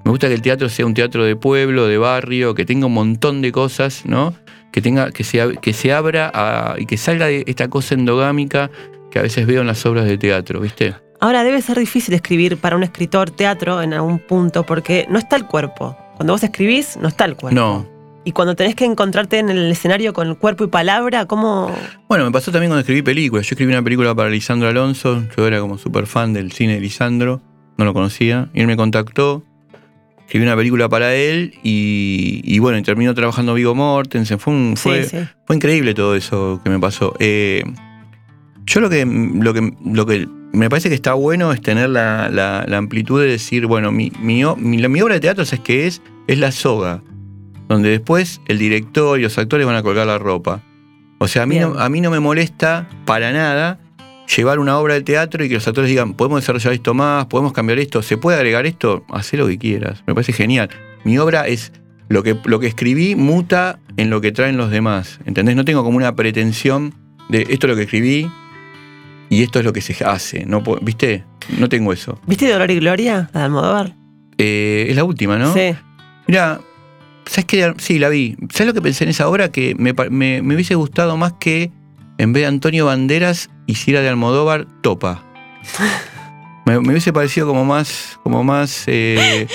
[0.05, 2.93] Me gusta que el teatro sea un teatro de pueblo, de barrio, que tenga un
[2.93, 4.33] montón de cosas, ¿no?
[4.71, 8.69] Que tenga, que se, que se abra y que salga de esta cosa endogámica
[9.11, 10.95] que a veces veo en las obras de teatro, ¿viste?
[11.19, 15.35] Ahora debe ser difícil escribir para un escritor teatro en algún punto porque no está
[15.35, 15.97] el cuerpo.
[16.15, 17.59] Cuando vos escribís, no está el cuerpo.
[17.59, 17.99] No.
[18.23, 21.73] Y cuando tenés que encontrarte en el escenario con el cuerpo y palabra, ¿cómo?
[22.07, 23.45] Bueno, me pasó también cuando escribí películas.
[23.47, 25.23] Yo escribí una película para Lisandro Alonso.
[25.35, 27.41] Yo era como súper fan del cine de Lisandro.
[27.77, 28.49] No lo conocía.
[28.53, 29.43] Y él me contactó.
[30.25, 34.37] Escribí una película para él y, y bueno, terminó trabajando Vigo Mortensen.
[34.37, 35.25] Fue, un, fue, sí, sí.
[35.45, 37.15] fue increíble todo eso que me pasó.
[37.19, 37.63] Eh,
[38.69, 42.29] yo lo que, lo, que, lo que me parece que está bueno es tener la,
[42.29, 45.63] la- la amplitud de decir, bueno, mi, mi, mi- la- mi obra de teatro, ¿sabes
[45.63, 46.01] qué es?
[46.27, 47.01] Es la soga,
[47.67, 50.61] donde después el director y los actores van a colgar la ropa.
[51.17, 53.79] O sea, a mí, no, a mí no me molesta para nada
[54.35, 57.51] llevar una obra de teatro y que los actores digan, podemos desarrollar esto más, podemos
[57.53, 60.03] cambiar esto, se puede agregar esto, haz lo que quieras.
[60.05, 60.69] Me parece genial.
[61.03, 61.71] Mi obra es
[62.09, 65.19] lo que, lo que escribí muta en lo que traen los demás.
[65.25, 65.55] ¿Entendés?
[65.55, 66.93] No tengo como una pretensión
[67.29, 68.29] de esto es lo que escribí
[69.29, 70.45] y esto es lo que se hace.
[70.45, 71.23] No, ¿Viste?
[71.57, 72.19] No tengo eso.
[72.27, 73.29] ¿Viste Dolor y Gloria?
[73.33, 73.93] La de Almodóvar.
[74.37, 75.53] Eh, es la última, ¿no?
[75.53, 75.75] Sí.
[76.27, 76.59] Mira,
[77.25, 77.73] ¿sabes qué?
[77.77, 78.35] Sí, la vi.
[78.51, 79.51] ¿Sabes lo que pensé en esa obra?
[79.51, 81.71] Que me, pa- me- me hubiese gustado más que
[82.17, 85.23] en vez de Antonio Banderas hiciera de Almodóvar Topa.
[86.65, 89.47] Me, me hubiese parecido como más, como más, eh,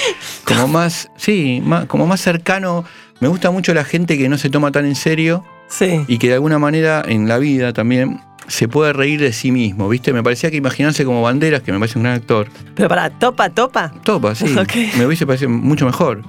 [0.44, 2.84] como más, sí, más- como más cercano.
[3.20, 6.00] Me gusta mucho la gente que no se toma tan en serio Sí.
[6.08, 9.88] y que de alguna manera en la vida también se puede reír de sí mismo,
[9.88, 10.12] ¿viste?
[10.12, 13.50] Me parecía que imaginarse como Banderas, que me parece un gran actor, Pero para, topa,
[13.50, 13.92] topa.
[14.02, 14.46] Topa, sí,
[14.98, 16.22] me hubiese parecido mucho mejor.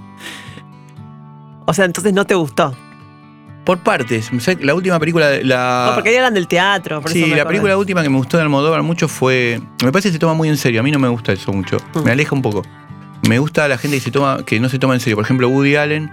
[1.66, 2.76] O sea, entonces no te gustó.
[3.66, 4.30] Por partes.
[4.62, 5.88] La última película, la.
[5.90, 7.02] No, porque ahí hablan del teatro.
[7.02, 9.60] Por sí, eso me la película última que me gustó de Almodóvar mucho fue.
[9.84, 10.82] Me parece que se toma muy en serio.
[10.82, 11.78] A mí no me gusta eso mucho.
[11.96, 12.04] Mm.
[12.04, 12.62] Me aleja un poco.
[13.28, 15.16] Me gusta la gente que se toma, que no se toma en serio.
[15.16, 16.12] Por ejemplo, Woody Allen,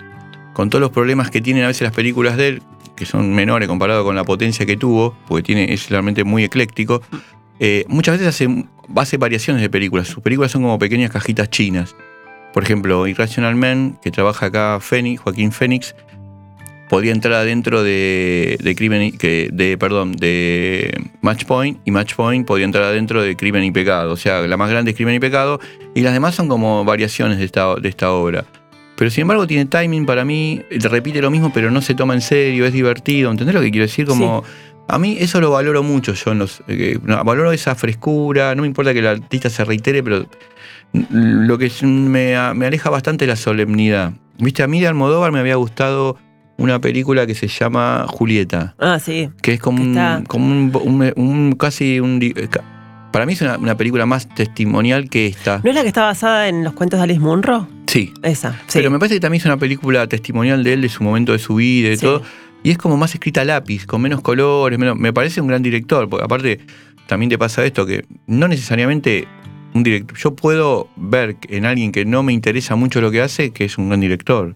[0.54, 2.62] con todos los problemas que tienen a veces las películas de él,
[2.96, 7.02] que son menores comparado con la potencia que tuvo, porque tiene, es realmente muy ecléctico.
[7.58, 10.08] eh, muchas veces hace, hace variaciones de películas.
[10.08, 11.94] Sus películas son como pequeñas cajitas chinas.
[12.52, 15.94] Por ejemplo, Irrational Man, que trabaja acá Fénix, Joaquín Fénix,
[16.92, 22.46] podría entrar adentro de, de Crimen que, de, perdón, de Match Point, y Match Point
[22.50, 24.12] entrar adentro de Crimen y Pecado.
[24.12, 25.58] O sea, la más grande es Crimen y Pecado,
[25.94, 28.44] y las demás son como variaciones de esta, de esta obra.
[29.02, 32.20] Pero sin embargo tiene timing para mí, repite lo mismo, pero no se toma en
[32.20, 33.32] serio, es divertido.
[33.32, 34.06] ¿Entendés lo que quiero decir?
[34.06, 34.44] Como.
[34.86, 36.62] A mí eso lo valoro mucho yo en los.
[36.68, 40.24] eh, valoro esa frescura, no me importa que el artista se reitere, pero
[41.10, 44.12] lo que me, me aleja bastante es la solemnidad.
[44.38, 46.16] Viste, a mí de Almodóvar me había gustado
[46.56, 49.30] una película que se llama Julieta, Ah, sí.
[49.42, 52.20] que es como, Que un, como un, un- un- casi un...
[52.22, 52.48] eh,
[53.10, 55.60] Para mí es una, una película más testimonial que esta.
[55.64, 57.66] ¿No es la que está basada en los cuentos de Alice Munro?
[57.92, 58.14] Sí.
[58.22, 58.52] Esa.
[58.68, 58.78] Sí.
[58.78, 61.38] Pero me parece que también es una película testimonial de él, de su momento de
[61.38, 62.06] su vida y Sí.
[62.06, 62.22] todo.
[62.62, 65.62] Y es como más escrita a lápiz, con menos colores, menos, me parece un gran
[65.62, 66.60] director, porque aparte
[67.06, 69.26] también te pasa esto, que no necesariamente
[69.74, 73.50] un director, yo puedo ver en alguien que no me interesa mucho lo que hace,
[73.50, 74.54] que es un gran director.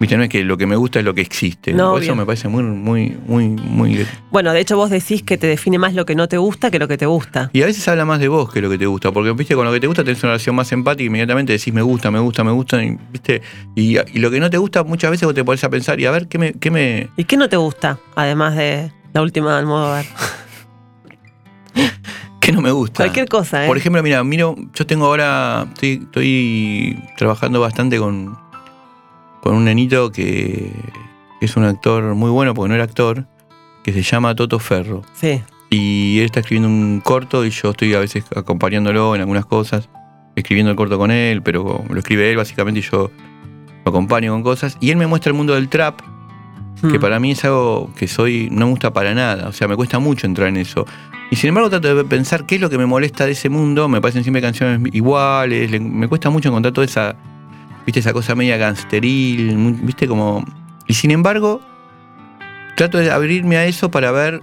[0.00, 1.72] Viste, no es que lo que me gusta es lo que existe.
[1.72, 4.06] No, eso me parece muy, muy, muy, muy...
[4.30, 6.78] Bueno, de hecho vos decís que te define más lo que no te gusta que
[6.78, 7.50] lo que te gusta.
[7.52, 9.64] Y a veces habla más de vos que lo que te gusta, porque viste, con
[9.64, 12.20] lo que te gusta tenés una relación más empática y inmediatamente decís me gusta, me
[12.20, 13.42] gusta, me gusta, y, viste,
[13.74, 16.06] y, y lo que no te gusta muchas veces vos te pones a pensar y
[16.06, 17.98] a ver qué me, qué me, ¿Y qué no te gusta?
[18.14, 20.04] Además de la última de Almodóvar.
[22.40, 23.02] qué no me gusta.
[23.02, 23.66] Cualquier cosa, ¿eh?
[23.66, 28.38] Por ejemplo, mira, miro, yo tengo ahora, estoy, estoy trabajando bastante con,
[29.42, 30.70] con un nenito que,
[31.40, 33.26] es un actor muy bueno, porque no era actor,
[33.84, 35.02] que se llama Toto Ferro.
[35.14, 35.40] Sí.
[35.70, 39.88] Y él está escribiendo un corto y yo estoy a veces acompañándolo en algunas cosas,
[40.34, 43.10] escribiendo el corto con él, pero lo escribe él básicamente y yo
[43.84, 44.76] lo acompaño con cosas.
[44.80, 46.00] Y él me muestra el mundo del trap
[46.80, 47.00] que Mm.
[47.00, 49.98] para mí es algo que soy, no me gusta para nada, o sea, me cuesta
[49.98, 50.86] mucho entrar en eso.
[51.30, 53.88] Y sin embargo trato de pensar qué es lo que me molesta de ese mundo,
[53.88, 57.16] me parecen siempre canciones iguales, le- me cuesta mucho encontrar toda esa,
[57.88, 60.44] viste, esa cosa media gangsteril, viste, como...
[60.86, 61.62] Y sin embargo,
[62.76, 64.42] trato de abrirme a eso para ver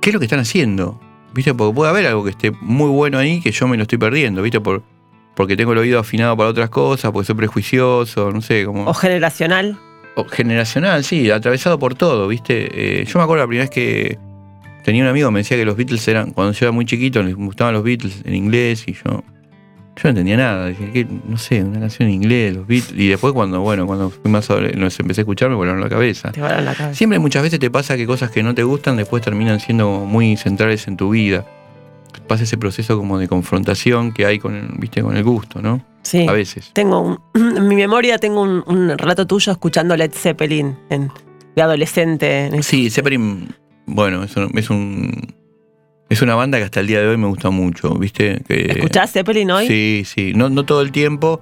[0.00, 1.00] qué es lo que están haciendo,
[1.32, 3.98] viste, porque puede haber algo que esté muy bueno ahí que yo me lo estoy
[3.98, 4.82] perdiendo, viste, por,
[5.36, 8.84] porque tengo el oído afinado para otras cosas, porque soy prejuicioso, no sé, como...
[8.86, 9.78] O generacional.
[10.16, 12.68] O generacional, sí, atravesado por todo, ¿viste?
[12.72, 14.18] Eh, yo me acuerdo la primera vez que
[14.82, 17.36] tenía un amigo me decía que los Beatles eran, cuando yo era muy chiquito, les
[17.36, 19.22] gustaban los Beatles en inglés y yo,
[19.96, 20.66] yo no entendía nada.
[20.68, 21.06] Dije, ¿qué?
[21.26, 23.00] no sé, una canción en inglés, los Beatles.
[23.00, 26.32] Y después cuando, bueno, cuando fui más los empecé a escuchar, me volaron la cabeza.
[26.32, 26.94] Te volaron la cabeza.
[26.94, 30.36] Siempre muchas veces te pasa que cosas que no te gustan después terminan siendo muy
[30.36, 31.46] centrales en tu vida.
[32.28, 35.02] Pasa ese proceso como de confrontación que hay con el, ¿viste?
[35.02, 35.84] con el gusto, ¿no?
[36.02, 36.26] Sí.
[36.28, 36.70] A veces.
[36.72, 37.18] Tengo un-
[37.56, 41.10] en mi memoria tengo un, un relato tuyo escuchando Led Zeppelin en-
[41.54, 42.46] de adolescente.
[42.46, 43.48] en- Sí, Zeppelin,
[43.86, 45.34] bueno, es un, es un-
[46.08, 48.42] es una banda que hasta el día de hoy me gusta mucho, ¿viste?
[48.46, 49.66] Que, ¿Escuchás Zeppelin hoy?
[49.66, 51.40] Sí, sí, no, no todo el tiempo.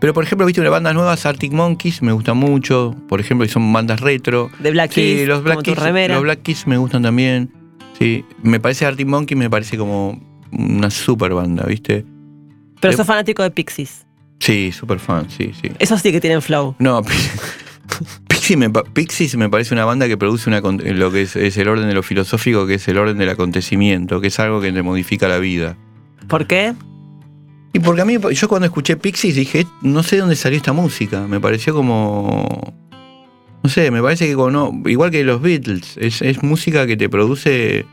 [0.00, 2.94] Pero por ejemplo, viste, una banda nueva, Arctic Monkeys, me gusta mucho.
[3.08, 4.50] Por ejemplo, y son bandas retro.
[4.58, 6.14] De Black Sí, Keys, los Black como tu Keys, remera.
[6.14, 7.52] los Black Keys me gustan también.
[7.98, 12.04] Sí, me parece Arctic Monkeys, me parece como una super banda, ¿viste?
[12.80, 14.04] Pero de- sos fanático de Pixies.
[14.40, 15.70] Sí, super fan, sí, sí.
[15.78, 16.74] Eso sí que tienen flow.
[16.80, 17.00] No,
[18.42, 21.68] Pixies me, Pixies me parece una banda que produce una, lo que es, es el
[21.68, 24.82] orden de lo filosófico, que es el orden del acontecimiento, que es algo que te
[24.82, 25.76] modifica la vida.
[26.26, 26.74] ¿Por qué?
[27.72, 30.72] Y porque a mí, yo cuando escuché Pixies dije, no sé de dónde salió esta
[30.72, 31.24] música.
[31.28, 32.74] Me pareció como.
[33.62, 36.96] No sé, me parece que como no, igual que los Beatles, es, es música que
[36.96, 37.86] te produce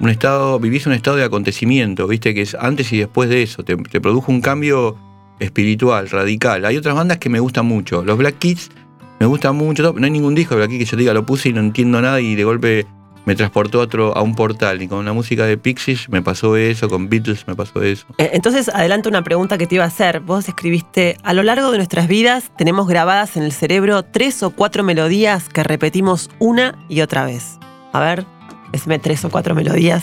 [0.00, 3.64] un estado, vivís un estado de acontecimiento, viste, que es antes y después de eso,
[3.64, 4.96] te, te produjo un cambio
[5.40, 6.64] espiritual, radical.
[6.64, 8.02] Hay otras bandas que me gustan mucho.
[8.02, 8.70] Los Black Kids
[9.20, 9.92] me gustan mucho.
[9.96, 12.20] No hay ningún disco Black Kids que yo diga lo puse y no entiendo nada
[12.20, 12.86] y de golpe
[13.26, 14.80] me transportó a, otro, a un portal.
[14.80, 18.06] Y con la música de Pixies me pasó eso, con Beatles me pasó eso.
[18.16, 20.20] Eh, Entonces, adelanto una pregunta que te iba a hacer.
[20.20, 24.50] Vos escribiste, a lo largo de nuestras vidas tenemos grabadas en el cerebro tres o
[24.50, 27.58] cuatro melodías que repetimos una y otra vez.
[27.92, 28.24] A ver,
[28.72, 30.02] decime tres o cuatro melodías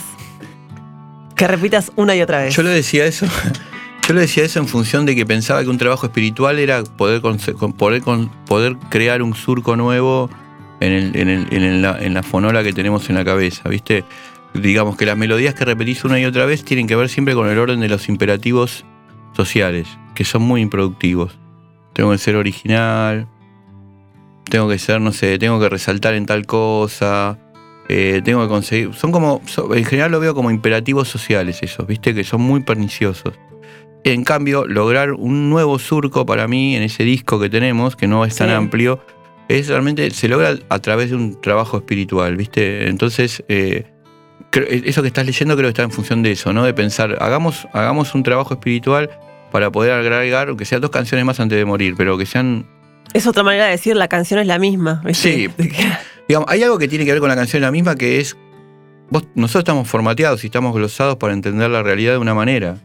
[1.34, 2.54] que repitas una y otra vez.
[2.54, 3.26] Yo le decía eso.
[4.08, 7.20] Yo le decía eso en función de que pensaba que un trabajo espiritual era poder,
[8.88, 10.30] crear un surco nuevo
[10.80, 14.04] en, la, en la fonola que tenemos en la cabeza, ¿viste?
[14.54, 17.50] Digamos que las melodías que repetís una y otra vez tienen que ver siempre con
[17.50, 18.86] el orden de los imperativos
[19.36, 21.38] sociales, que son muy improductivos.
[21.92, 23.28] Tengo que ser original,
[24.48, 27.38] tengo que ser, no sé, tengo que resaltar en tal cosa,
[27.90, 28.94] eh, tengo que conseguir.
[28.94, 29.42] Son como.
[29.74, 32.14] en general lo veo como imperativos sociales esos, ¿viste?
[32.14, 33.34] Que son muy perniciosos.
[34.04, 38.24] En cambio, lograr un nuevo surco para mí en ese disco que tenemos, que no
[38.24, 38.54] es tan Sí.
[38.54, 39.00] amplio,
[39.48, 40.10] es realmente.
[40.10, 42.88] se logra a través de un trabajo espiritual, ¿viste?
[42.88, 43.42] Entonces.
[43.48, 43.84] eh,
[44.50, 46.64] creo- eso que estás leyendo creo que está en función de eso, ¿no?
[46.64, 49.10] De pensar, hagamos, hagamos un trabajo espiritual
[49.52, 52.66] para poder agregar, aunque sean dos canciones más antes de morir, pero que sean
[53.14, 55.02] Es otra manera de decir, la canción es la misma.
[55.04, 55.48] ¿viste?
[55.58, 55.64] Sí.
[56.28, 58.36] Digamos, hay algo que tiene que ver con la canción la misma que es.
[59.10, 62.76] Vos, nosotros estamos formateados y estamos glosados para entender la realidad de una manera.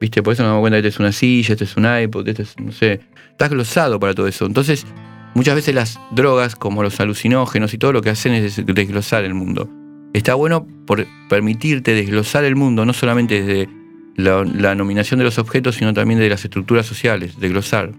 [0.00, 0.22] ¿Viste?
[0.22, 2.42] Por eso nos damos cuenta que este es una silla, este es un iPod, este
[2.42, 3.00] es, no sé.
[3.32, 4.46] Estás glosado para todo eso.
[4.46, 4.86] Entonces,
[5.34, 9.24] muchas veces las drogas, como los alucinógenos y todo lo que hacen es des- desglosar
[9.24, 9.68] el mundo.
[10.12, 13.68] Está bueno por permitirte desglosar el mundo, no solamente desde
[14.16, 17.92] la, nominación de los objetos, sino también de las estructuras sociales, desglosar.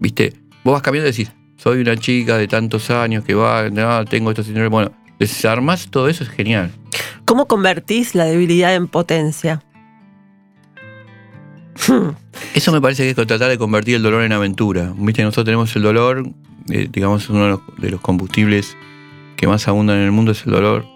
[0.00, 0.32] ¿Viste?
[0.64, 4.42] Vos vas cambiando y decís, soy una chica de tantos años que va, tengo esto,
[4.42, 4.68] síndrome.
[4.68, 6.70] Bueno, desarmás todo eso es genial.
[7.24, 9.62] ¿Cómo convertís la debilidad en potencia?
[12.54, 14.92] Eso me parece que es tratar de convertir el dolor en aventura.
[14.96, 16.28] Viste, nosotros tenemos el dolor,
[16.70, 18.76] eh, digamos, uno de los, de los combustibles
[19.36, 20.86] que más abundan en el mundo es el dolor.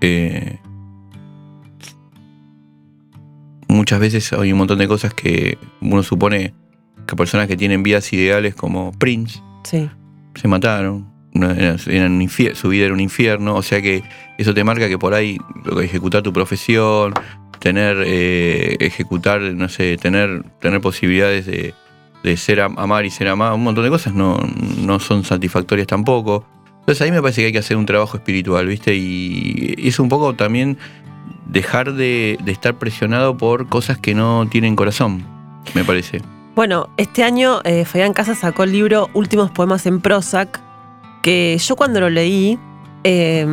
[0.00, 0.58] Eh,
[3.68, 6.54] muchas veces hay un montón de cosas que uno supone
[7.06, 9.88] que personas que tienen vidas ideales como Prince Sí.
[10.34, 11.08] se mataron.
[11.34, 13.54] Eran su vida era un infierno.
[13.54, 14.02] O sea que
[14.38, 15.38] eso te marca que por ahí
[15.82, 17.14] ejecutar tu profesión,
[17.60, 21.72] tener, eh, ejecutar, no sé, tener, tener posibilidades de,
[22.24, 24.38] de ser am- amar y ser amado, un montón de cosas no,
[24.78, 26.44] no son satisfactorias tampoco.
[26.80, 28.96] Entonces ahí me parece que hay que hacer un trabajo espiritual, ¿viste?
[28.96, 30.78] Y es un poco también
[31.46, 35.24] dejar de, de estar presionado por cosas que no tienen corazón,
[35.74, 36.22] me parece.
[36.56, 40.60] Bueno, este año eh, Fabián Casas sacó el libro Últimos Poemas en Prozac,
[41.22, 42.58] que yo cuando lo leí,
[43.02, 43.46] t-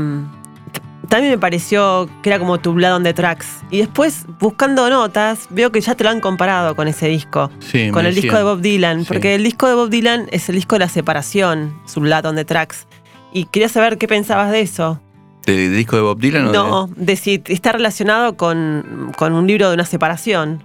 [1.10, 3.48] también me pareció que era como tu Blood on the Tracks.
[3.72, 7.50] Y después, buscando notas, veo que ya te lo han comparado con ese disco.
[7.60, 9.08] Sí, con el disco de Bob Dylan, Sí.
[9.08, 12.36] porque el disco de Bob Dylan es el disco de la separación, su Blood on
[12.36, 12.88] the Tracks.
[13.34, 15.00] y quería saber qué pensabas de eso.
[15.46, 19.67] ¿De, disco de Bob Dylan o No, de si está relacionado con, con un libro
[19.70, 20.63] de una separación.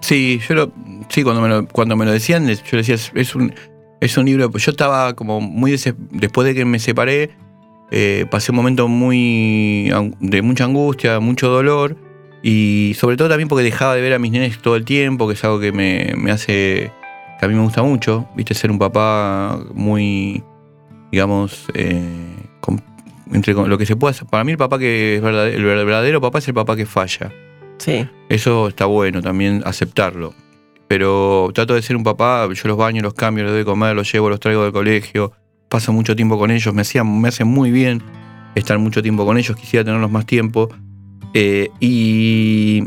[0.00, 0.72] Sí, yo lo,
[1.08, 3.54] sí, cuando me lo, cuando me lo decían, yo decía, es- un,
[4.00, 4.50] es un libro.
[4.50, 7.30] Yo estaba como muy des- después de que me separé,
[7.90, 11.96] eh, pasé un momento muy de mucha angustia, mucho dolor.
[12.42, 15.34] Y sobre todo también porque dejaba de ver a mis nenes todo el tiempo, que
[15.34, 16.92] es algo que me, me hace.
[17.40, 18.28] que a mí me gusta mucho.
[18.36, 20.42] Viste, ser un papá muy.
[21.10, 21.66] digamos.
[21.74, 22.00] eh,
[22.60, 22.80] con-
[23.32, 24.26] entre lo que se pueda hacer.
[24.26, 27.30] Para mí, el papá que es verdadero, el verdadero papá es el papá que falla.
[27.78, 28.08] Sí.
[28.28, 30.32] Eso está bueno también aceptarlo.
[30.86, 33.94] Pero trato de ser un papá, yo los baño, los cambio, los doy de comer,
[33.94, 35.32] los llevo, los traigo del colegio,
[35.68, 38.02] paso mucho tiempo con ellos, me, hacían, me hace muy bien
[38.54, 40.68] estar mucho tiempo con ellos, quisiera tenerlos más tiempo.
[41.34, 42.84] Eh, y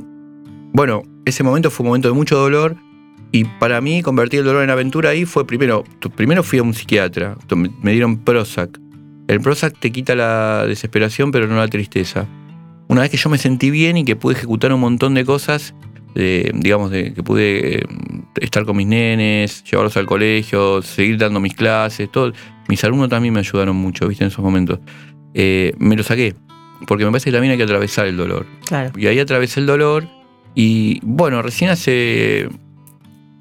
[0.74, 2.76] bueno, ese momento fue un momento de mucho dolor
[3.32, 5.84] y para mí convertir el dolor en aventura ahí fue primero,
[6.15, 7.38] primero fui a un psiquiatra,
[7.82, 8.80] me dieron Prozac.
[9.28, 12.28] El Prozac te quita la desesperación pero no la tristeza
[12.91, 15.74] una vez que yo me sentí bien y que pude ejecutar un montón de cosas,
[16.13, 17.84] digamos, de, que pude eh,
[18.41, 22.34] estar con mis nenes, llevarlos al colegio, seguir dando mis clases, todo.
[22.72, 24.24] Mis alumnos también me ayudaron mucho, ¿viste?
[24.24, 24.80] En esos momentos.
[25.34, 26.36] Eh, me lo saqué,
[26.88, 28.46] porque me parece que también hay que atravesar el dolor.
[28.66, 28.98] Claro.
[28.98, 30.08] Y ahí atravesé el dolor
[30.56, 32.48] y, bueno, recién hace,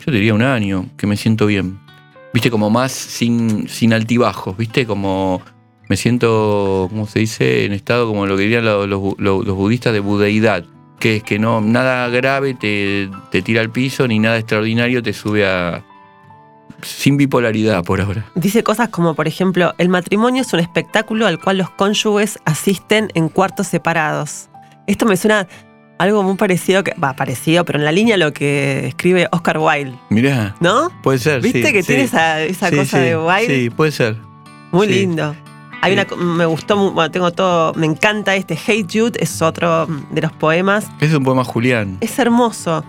[0.05, 1.79] yo diría un año, que me siento bien.
[2.35, 2.51] ¿Viste?
[2.51, 4.85] Como más sin, sin altibajos, ¿viste?
[4.85, 5.41] Como
[5.89, 7.65] me siento, ¿cómo se dice?
[7.67, 10.65] En estado como lo que dirían los, los bu- los- los budistas de budeidad,
[10.99, 15.13] que es que no nada grave te, te tira al piso ni nada extraordinario te
[15.13, 15.85] sube a...
[16.85, 18.25] sin bipolaridad por ahora.
[18.35, 23.11] Dice cosas como, por ejemplo, el matrimonio es un espectáculo al cual los cónyuges asisten
[23.15, 24.49] en cuartos separados.
[24.87, 25.47] Esto me suena
[25.99, 29.99] algo muy parecido, que va, parecido, pero en la línea lo que escribe Oscar Wilde,
[30.09, 30.91] Mirá, ¿no?
[31.03, 31.43] puede ser.
[31.43, 31.89] ¿Viste sí, que sí.
[31.89, 33.47] tiene esa, esa Sí, cosa de Wilde?
[33.47, 34.17] Sí, puede ser.
[34.73, 35.37] Muy lindo.
[35.83, 40.21] Hay una, me gustó, bueno, tengo todo, me encanta este Hate Jude, es otro de
[40.21, 40.87] los poemas.
[41.01, 41.97] Es un poema Julián.
[42.01, 42.85] Es hermoso.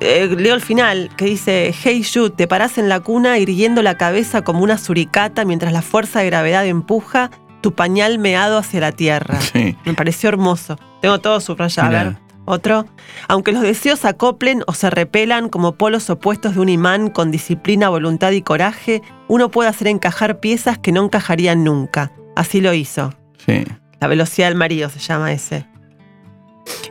[0.00, 3.96] Eh, leo el final que dice, Hey Jude, te parás en la cuna irguiendo la
[3.96, 7.30] cabeza como una suricata mientras la fuerza de gravedad empuja
[7.62, 9.40] tu pañal meado hacia la tierra.
[9.40, 9.76] Sí.
[9.84, 10.78] Me pareció hermoso.
[11.00, 11.88] Tengo todo subrayado.
[11.88, 12.86] A ver, otro.
[13.28, 17.88] Aunque los deseos acoplen o se repelan como polos opuestos de un imán con disciplina,
[17.88, 22.12] voluntad y coraje, uno puede hacer encajar piezas que no encajarían nunca.
[22.36, 23.12] Así lo hizo.
[23.44, 23.64] Sí.
[23.98, 25.66] La velocidad del marido se llama ese.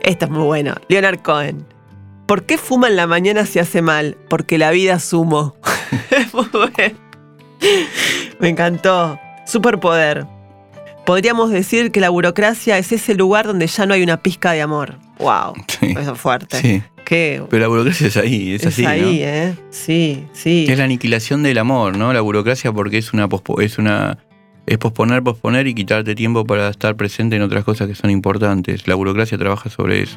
[0.02, 0.74] Esto es muy bueno.
[0.88, 1.75] Leonard Cohen.
[2.26, 4.16] ¿Por qué fuma en la mañana si hace mal?
[4.28, 5.56] Porque la vida es humo.
[6.78, 6.92] Es.
[8.38, 9.18] Me encantó.
[9.46, 10.26] Superpoder.
[11.06, 14.60] Podríamos decir que la burocracia es ese lugar donde ya no hay una pizca de
[14.60, 14.98] amor.
[15.18, 15.54] Wow.
[15.68, 15.94] Sí.
[15.98, 16.60] Eso es fuerte.
[16.60, 16.82] Sí.
[17.04, 19.08] Qué Pero la burocracia es ahí, es, es así, ahí, ¿no?
[19.10, 19.54] ¿eh?
[19.70, 20.66] Sí, sí.
[20.68, 22.12] Es la aniquilación del amor, ¿no?
[22.12, 23.28] La burocracia porque es una
[23.60, 24.18] es una
[24.66, 28.88] es posponer, posponer y quitarte tiempo para estar presente en otras cosas que son importantes.
[28.88, 30.16] La burocracia trabaja sobre eso.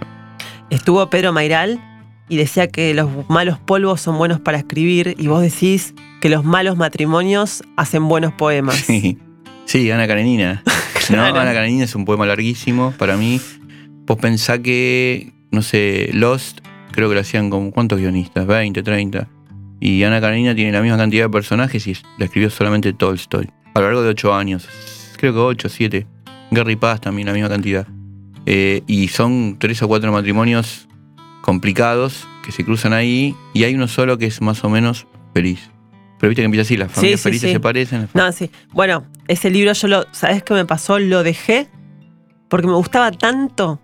[0.72, 1.80] Estuvo Pedro Mairal
[2.30, 6.46] y decía que los malos polvos son buenos para escribir y vos decís que los
[6.46, 8.76] malos matrimonios hacen buenos poemas.
[8.76, 9.18] Sí,
[9.66, 10.64] sí Ana Karenina.
[11.08, 11.34] Claro.
[11.34, 13.42] No, Ana Karenina es un poema larguísimo para mí.
[14.06, 16.60] Vos pensá que, no sé, Lost,
[16.92, 18.46] creo que lo hacían con ¿cuántos guionistas?
[18.46, 19.28] 20, 30.
[19.80, 23.50] Y Ana Karenina tiene la misma cantidad de personajes y la escribió solamente Tolstoy.
[23.74, 24.70] A lo largo de 8 años.
[25.18, 26.06] Creo que 8, 7.
[26.52, 27.88] Gary Paz también la misma cantidad.
[28.46, 30.89] Eh, y son tres o cuatro matrimonios
[31.50, 35.72] complicados que se cruzan ahí y hay uno solo que es más o menos feliz.
[36.20, 37.54] Pero viste que empieza así, las familias sí, felices sí.
[37.54, 38.08] se parecen.
[38.14, 38.52] No, sí.
[38.72, 40.06] Bueno, ese libro yo lo.
[40.12, 41.00] ¿Sabes qué me pasó?
[41.00, 41.68] Lo dejé
[42.50, 43.80] porque me gustaba tanto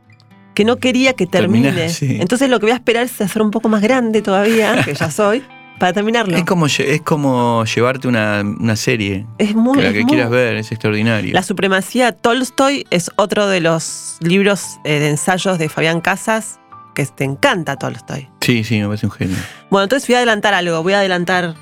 [0.53, 1.87] que no quería que termine.
[2.01, 5.09] Entonces lo que voy a esperar es hacer un poco más grande todavía, que ya
[5.09, 5.41] soy,
[5.79, 6.37] para terminarlo.
[6.37, 9.25] Es como, es como llevarte una, una serie.
[9.39, 9.77] Es muy.
[9.77, 11.33] Que la es que muy- quieras ver, es extraordinario.
[11.33, 16.59] La supremacía Tolstoy es otro de los libros eh, de ensayos de Fabián Casas
[16.95, 18.27] que te encanta Tolstoy.
[18.41, 19.37] Sí, sí, me parece un genio.
[19.69, 21.53] Bueno, entonces voy a adelantar algo, voy a adelantar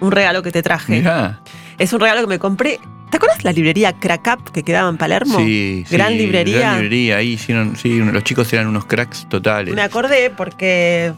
[0.00, 0.92] un regalo que te traje.
[0.92, 1.40] Mirá.
[1.78, 2.80] Es un regalo que me compré.
[3.10, 5.38] ¿Te acuerdas la librería Crack que quedaba en Palermo?
[5.38, 6.58] Sí, sí, Gran librería.
[6.58, 7.16] Gran librería.
[7.18, 9.74] Ahí hicieron, sí, los chicos eran unos cracks totales.
[9.74, 11.12] Me acordé porque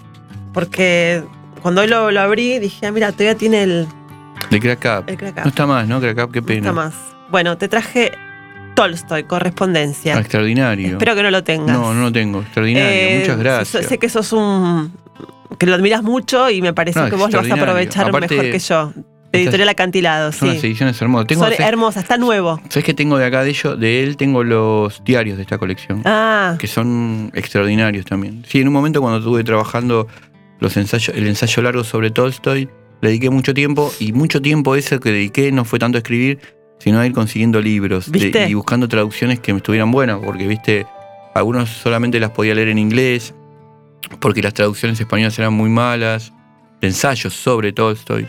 [0.52, 1.24] porque
[1.62, 3.88] cuando hoy lo, lo abrí dije, ah, mira, todavía tiene el,
[4.50, 5.04] De Crack Up.
[5.08, 6.00] el Crack No está más, ¿no?
[6.00, 6.60] Crack Up, qué No pena.
[6.60, 6.94] está más.
[7.30, 8.12] Bueno, te traje
[8.80, 10.18] Tolstoy, correspondencia.
[10.18, 10.88] Extraordinario.
[10.92, 11.76] Espero que no lo tengas.
[11.76, 12.40] No, no lo tengo.
[12.40, 12.88] Extraordinario.
[12.90, 13.86] Eh, Muchas gracias.
[13.86, 14.92] Sé, que sos un.
[15.58, 18.34] que lo admiras mucho y me parece No, que vos lo vas a aprovechar Aparte,
[18.34, 18.92] mejor que yo.
[19.32, 20.52] Editorial Acantilado, Son sí.
[20.54, 21.26] unas ediciones hermosas.
[21.28, 22.60] Tengo, Son ¿sabes, hermosas, está nuevo.
[22.68, 23.78] ¿sabes qué tengo de acá de ellos?
[23.78, 26.02] De él tengo los diarios de esta colección.
[26.04, 28.44] Ah, que son extraordinarios también.
[28.48, 30.08] Sí, en un momento cuando estuve trabajando
[30.58, 32.68] los ensayos, el ensayo largo sobre Tolstoy,
[33.02, 36.40] le dediqué mucho tiempo y mucho tiempo ese que dediqué no fue tanto a escribir,
[36.80, 40.86] sino a ir consiguiendo libros y buscando traducciones que me estuvieran buenas, porque, viste,
[41.34, 43.34] algunos solamente las podía leer en inglés,
[44.18, 46.32] porque las traducciones españolas eran muy malas,
[46.80, 48.26] de ensayos sobre Tolstoy.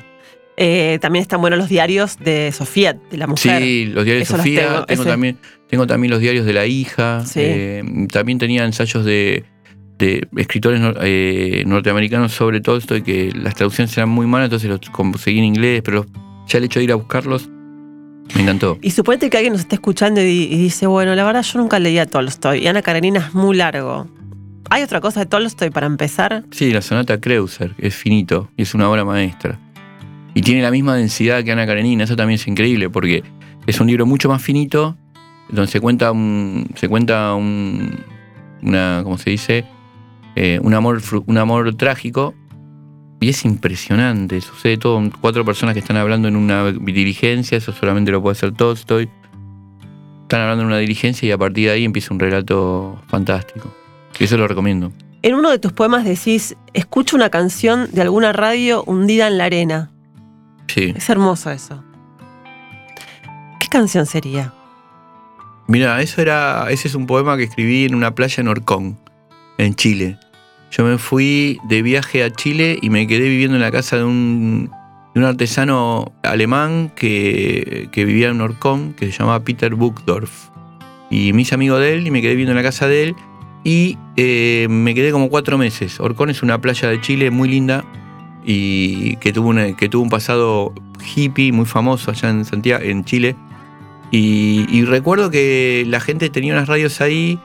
[0.58, 3.62] Eh, también están buenos los diarios de Sofía, de la mujer.
[3.62, 5.38] Sí, los diarios Eso de Sofía, tengo, también,
[5.68, 7.40] tengo también los diarios de la hija, Sí.
[7.42, 9.46] eh, también tenía ensayos de,
[9.98, 15.40] de escritores eh, norteamericanos sobre Tolstoy, que las traducciones eran muy malas, entonces los conseguí
[15.40, 16.06] en inglés, pero
[16.48, 17.50] ya el hecho de ir a buscarlos
[18.36, 18.78] me encantó.
[18.82, 21.80] Y suponete que alguien nos está escuchando y, y dice, bueno, la verdad yo nunca
[21.80, 24.08] leía Tolstoy y Ana Karenina es muy largo.
[24.70, 26.46] ¿Hay otra cosa de Tolstoy para empezar?
[26.52, 29.60] Sí, la sonata Kreuzer, es finito y es una obra maestra.
[30.34, 33.24] Y tiene la misma densidad que Ana Karenina, eso también es increíble, porque
[33.68, 34.96] es un libro mucho más finito,
[35.50, 36.70] donde se cuenta un.
[36.76, 38.00] se cuenta un.
[38.62, 39.02] una.
[39.04, 39.66] ¿cómo se dice?
[40.36, 42.34] Eh, un amor un amor trágico.
[43.22, 44.42] Y es impresionante.
[44.42, 45.00] Sucede todo.
[45.22, 47.56] Cuatro personas que están hablando en una diligencia.
[47.56, 49.08] Eso solamente lo puede hacer Tolstoy.
[50.24, 53.72] Están hablando en una diligencia y a partir de ahí empieza un relato fantástico.
[54.20, 54.92] Y eso lo recomiendo.
[55.22, 59.46] En uno de tus poemas decís, escucho una canción de alguna radio hundida en la
[59.46, 59.92] arena.
[60.66, 60.92] Sí.
[60.96, 61.84] Es hermoso eso.
[63.60, 64.52] ¿Qué canción sería?
[65.68, 68.98] Mira, eso era, ese es un poema que escribí en una playa en Orcón,
[69.60, 70.18] en Chile.
[70.72, 74.06] Yo me fui de viaje a Chile y me quedé viviendo en la casa de
[74.06, 74.72] un,
[75.14, 80.50] de un artesano alemán que, que vivía en Orcón, que se llamaba Peter Buchdorf.
[81.10, 83.16] Y me hice amigo de él y me quedé viviendo en la casa de él.
[83.66, 86.00] Y eh, me quedé como cuatro meses.
[86.00, 87.84] Orcón es una playa de Chile muy linda
[88.46, 90.74] y que tuvo, que tuvo un pasado
[91.16, 93.36] hippie muy famoso allá en Santiago, en Chile.
[94.10, 97.38] Y, y recuerdo que la gente tenía unas radios ahí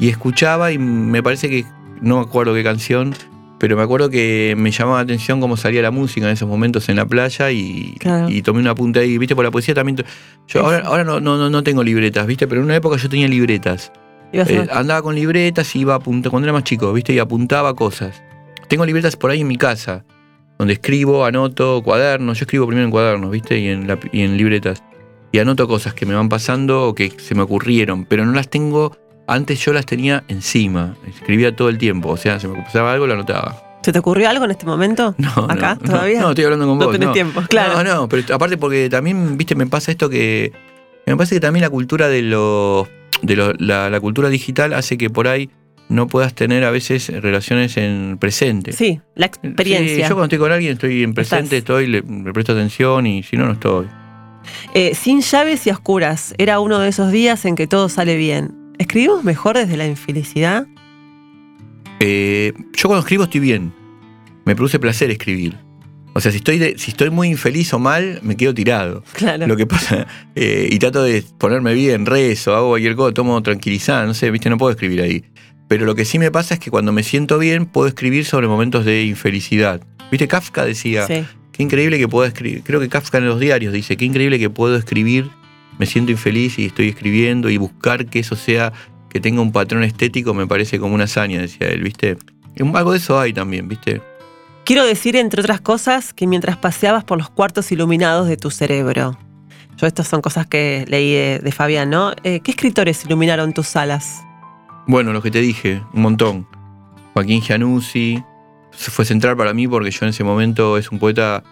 [0.00, 1.64] y escuchaba y me parece que,
[2.02, 3.14] no me acuerdo qué canción,
[3.58, 6.88] pero me acuerdo que me llamaba la atención cómo salía la música en esos momentos
[6.88, 8.28] en la playa y, Claro.
[8.28, 10.04] y tomé un apunte ahí, viste, por la poesía también.
[10.48, 13.28] Yo ahora, ahora no, no, no, tengo libretas, viste, pero en una época yo tenía
[13.28, 13.92] libretas.
[14.32, 18.22] Eh, andaba con libretas y iba apuntando, cuando era más chico, viste, y apuntaba cosas.
[18.66, 20.04] Tengo libretas por ahí en mi casa,
[20.58, 22.38] donde escribo, anoto, cuadernos.
[22.38, 24.82] Yo escribo primero en cuadernos, viste, y en, lap- y en libretas.
[25.32, 28.48] Y anoto cosas que me van pasando o que se me ocurrieron, pero no las
[28.48, 28.96] tengo.
[29.26, 33.06] Antes yo las tenía encima, escribía todo el tiempo, o sea, se me pasaba algo,
[33.06, 33.62] lo anotaba.
[33.82, 35.14] ¿Se te ocurrió algo en este momento?
[35.18, 35.76] No, ¿Acá?
[35.80, 36.18] no, ¿Todavía?
[36.20, 36.92] No, no, estoy hablando con No vos.
[36.92, 37.82] tenés tiempo, claro.
[37.82, 40.52] No, no, pero aparte porque también, viste, me pasa esto que.
[41.06, 42.88] Me parece que también la cultura de los.
[43.22, 45.50] De lo- la, la cultura digital hace que por ahí
[45.88, 48.72] no puedas tener a veces relaciones en presente.
[48.72, 50.08] Sí, la Sí, experiencia.
[50.08, 51.58] yo cuando estoy con alguien estoy en presente, Estás.
[51.58, 53.86] estoy, le, le presto atención y si no, no estoy.
[54.74, 56.34] Eh, sin llaves y oscuras.
[56.38, 58.54] Era uno de esos días en que todo sale bien.
[58.78, 60.66] ¿Escribimos mejor desde la infelicidad?
[62.00, 63.72] Eh, yo cuando escribo estoy bien.
[64.44, 65.56] Me produce placer escribir.
[66.14, 69.02] O sea, si estoy, de- si estoy muy infeliz o mal, me quedo tirado.
[69.14, 69.46] Claro.
[69.46, 74.06] Lo que pasa, eh, y trato de ponerme bien, rezo, hago cualquier cosa, tomo tranquilizante,
[74.08, 75.24] no sé, viste, no puedo escribir ahí.
[75.68, 78.46] Pero lo que sí me pasa es que cuando me siento bien, puedo escribir sobre
[78.46, 79.80] momentos de infelicidad.
[80.10, 81.24] Viste, Kafka decía, Sí.
[81.52, 84.50] qué increíble que puedo escribir, creo que Kafka en los diarios dice, qué increíble que
[84.50, 85.30] puedo escribir,
[85.82, 88.72] me siento infeliz y estoy escribiendo y buscar que eso sea,
[89.08, 92.16] que tenga un patrón estético, me parece como una hazaña, decía él, viste.
[92.72, 94.00] Algo de eso hay también, viste.
[94.64, 99.18] Quiero decir, entre otras cosas, que mientras paseabas por los cuartos iluminados de tu cerebro.
[99.76, 102.12] Yo, estas son cosas que leí de, de Fabián, ¿no?
[102.22, 104.22] Eh, ¿Qué escritores iluminaron tus salas?
[104.86, 106.46] Bueno, lo que te dije, un montón.
[107.14, 108.22] Joaquín Gianuzzi,
[108.70, 111.42] fue central para mí porque yo en ese momento es un poeta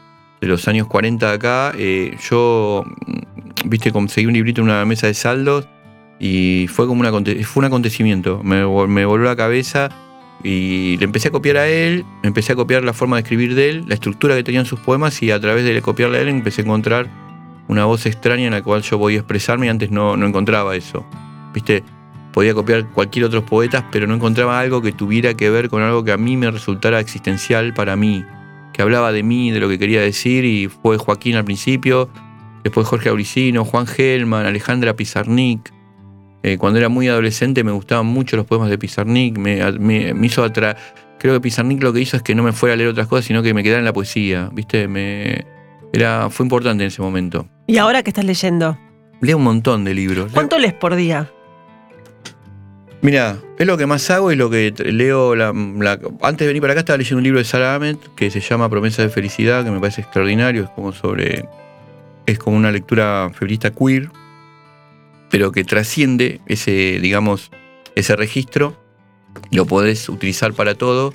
[0.41, 1.73] de los años 40 de acá.
[1.77, 2.85] Eh, yo,
[3.65, 5.67] viste, conseguí un librito en una mesa de saldos
[6.19, 8.43] y fue como un, aconte- fue un acontecimiento.
[8.43, 9.89] Me, me voló la cabeza
[10.43, 13.69] y le empecé a copiar a él, empecé a copiar la forma de escribir de
[13.71, 16.63] él, la estructura que tenían sus poemas y a través de copiarle a él empecé
[16.63, 17.09] a encontrar
[17.69, 21.07] una voz extraña en la cual yo podía expresarme y antes no, no encontraba eso.
[21.55, 21.85] Viste,
[22.33, 26.03] podía copiar cualquier otro poeta, pero no encontraba algo que tuviera que ver con algo
[26.05, 28.25] que a mí me resultara existencial para mí,
[28.73, 32.09] que hablaba de mí, de lo que quería decir, y fue Joaquín al principio,
[32.63, 35.73] después Jorge Auricino, Juan Gelman, Alejandra Pizarnik.
[36.43, 40.27] Eh, cuando era muy adolescente me gustaban mucho los poemas de Pizarnik, me, me- me
[40.27, 40.77] hizo atra
[41.19, 43.27] Creo que Pizarnik lo que hizo es que no me fuera a leer otras cosas,
[43.27, 44.89] sino que me quedara en la poesía, ¿viste?
[44.89, 45.45] Me,
[45.93, 47.47] era, fue importante en ese momento.
[47.67, 48.79] ¿Y ahora qué estás leyendo?
[49.21, 50.33] Leo un montón de libros.
[50.33, 51.31] ¿Cuánto lees por día?
[53.03, 55.35] Mira, es lo que más hago y lo que leo.
[55.35, 58.31] la- la- antes de venir para acá estaba leyendo un libro de Sarah Ahmed que
[58.31, 60.65] se llama Promesa de Felicidad, que me parece extraordinario.
[60.65, 61.47] Es como sobre.
[62.31, 64.09] Es como una lectura feminista queer,
[65.31, 67.51] pero que trasciende ese, digamos,
[67.97, 68.81] ese registro.
[69.51, 71.13] Lo podés utilizar para todo.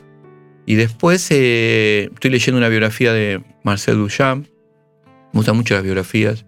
[0.65, 4.47] Y después eh, estoy leyendo una biografía de Marcel Duchamp.
[5.31, 6.45] Me gustan mucho las biografías.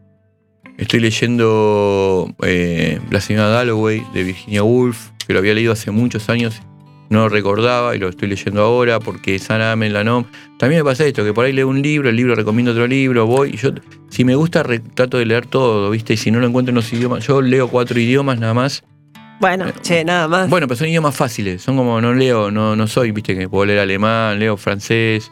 [0.77, 6.27] Estoy leyendo eh, La señora Dalloway de Virginia Woolf, que lo había leído hace muchos
[6.27, 6.61] años,
[7.09, 10.25] no lo recordaba y lo estoy leyendo ahora porque Sana Amen la nom.
[10.57, 13.25] También me pasa esto, que por ahí leo un libro, el libro recomiendo otro libro,
[13.25, 13.71] voy y yo,
[14.09, 16.13] si me gusta, trato de leer todo, ¿viste?
[16.13, 18.83] Y si no lo encuentro en los idiomas, yo leo cuatro idiomas nada más.
[19.39, 20.49] Bueno, che, nada más.
[20.49, 23.37] Bueno, pero son idiomas fáciles, son como no leo, no, no soy, ¿viste?
[23.37, 25.31] Que puedo leer alemán, leo francés,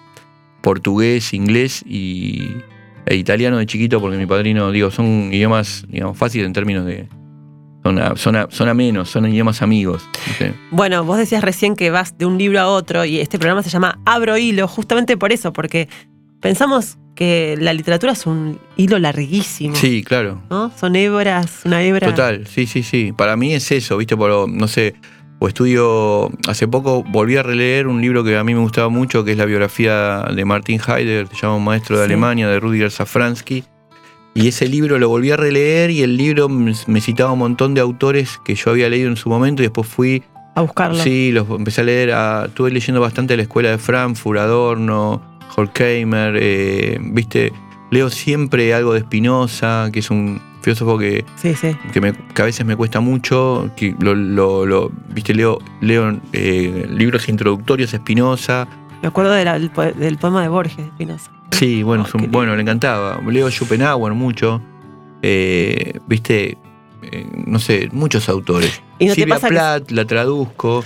[0.62, 2.50] portugués, inglés y
[3.06, 7.08] e italiano de chiquito porque mi padrino, digo, son idiomas, digamos, fáciles en términos de...
[7.86, 10.10] Son, a- son, a- son amenos, son idiomas amigos.
[10.72, 13.70] Bueno, vos decías recién que vas de un libro a otro y este programa se
[13.70, 15.88] llama Abro Hilo, justamente por eso, porque
[16.42, 19.76] pensamos que la literatura es un hilo larguísimo.
[19.76, 20.42] Sí, claro.
[20.50, 20.72] ¿No?
[20.76, 22.08] Son hebras, una hebra.
[22.10, 23.14] Total, sí, sí, sí.
[23.16, 24.18] Para mí es eso, ¿viste?
[24.18, 24.96] Por, no sé,
[25.38, 26.32] o estudio.
[26.48, 29.38] Hace poco volví a releer un libro que a mí me gustaba mucho, que es
[29.38, 32.12] la biografía de Martin Heidegger, se llama Un maestro de Sí.
[32.12, 33.64] Alemania, de Rudiger Safransky.
[34.38, 37.80] Y ese libro lo volví a releer y el libro me citaba un montón de
[37.80, 40.24] autores que yo había leído en su momento y después fui.
[40.56, 41.02] A buscarlo.
[41.02, 42.12] Sí, los empecé a leer.
[42.12, 45.22] a- estuve leyendo bastante la escuela de Frankfurt, Adorno,
[45.56, 47.54] Horkheimer, eh, ¿viste?
[47.92, 51.72] Leo siempre algo de Spinoza, que es un filósofo que Sí, sí.
[51.94, 56.20] que, me- que a veces me cuesta mucho, que lo, lo- lo- viste, leo, leo
[56.34, 58.68] eh, libros introductorios a Spinoza.
[59.06, 61.30] Me acuerdo de la- del, po- del poema de Borges, de.
[61.52, 63.22] Sí, bueno, Oh, un- bueno, le encantaba.
[63.30, 64.60] Leo Schopenhauer mucho.
[65.22, 66.58] eh, viste,
[67.04, 68.82] eh, no sé, muchos autores.
[69.00, 70.84] ¿Y no Silvia que- Plath, la traduzco.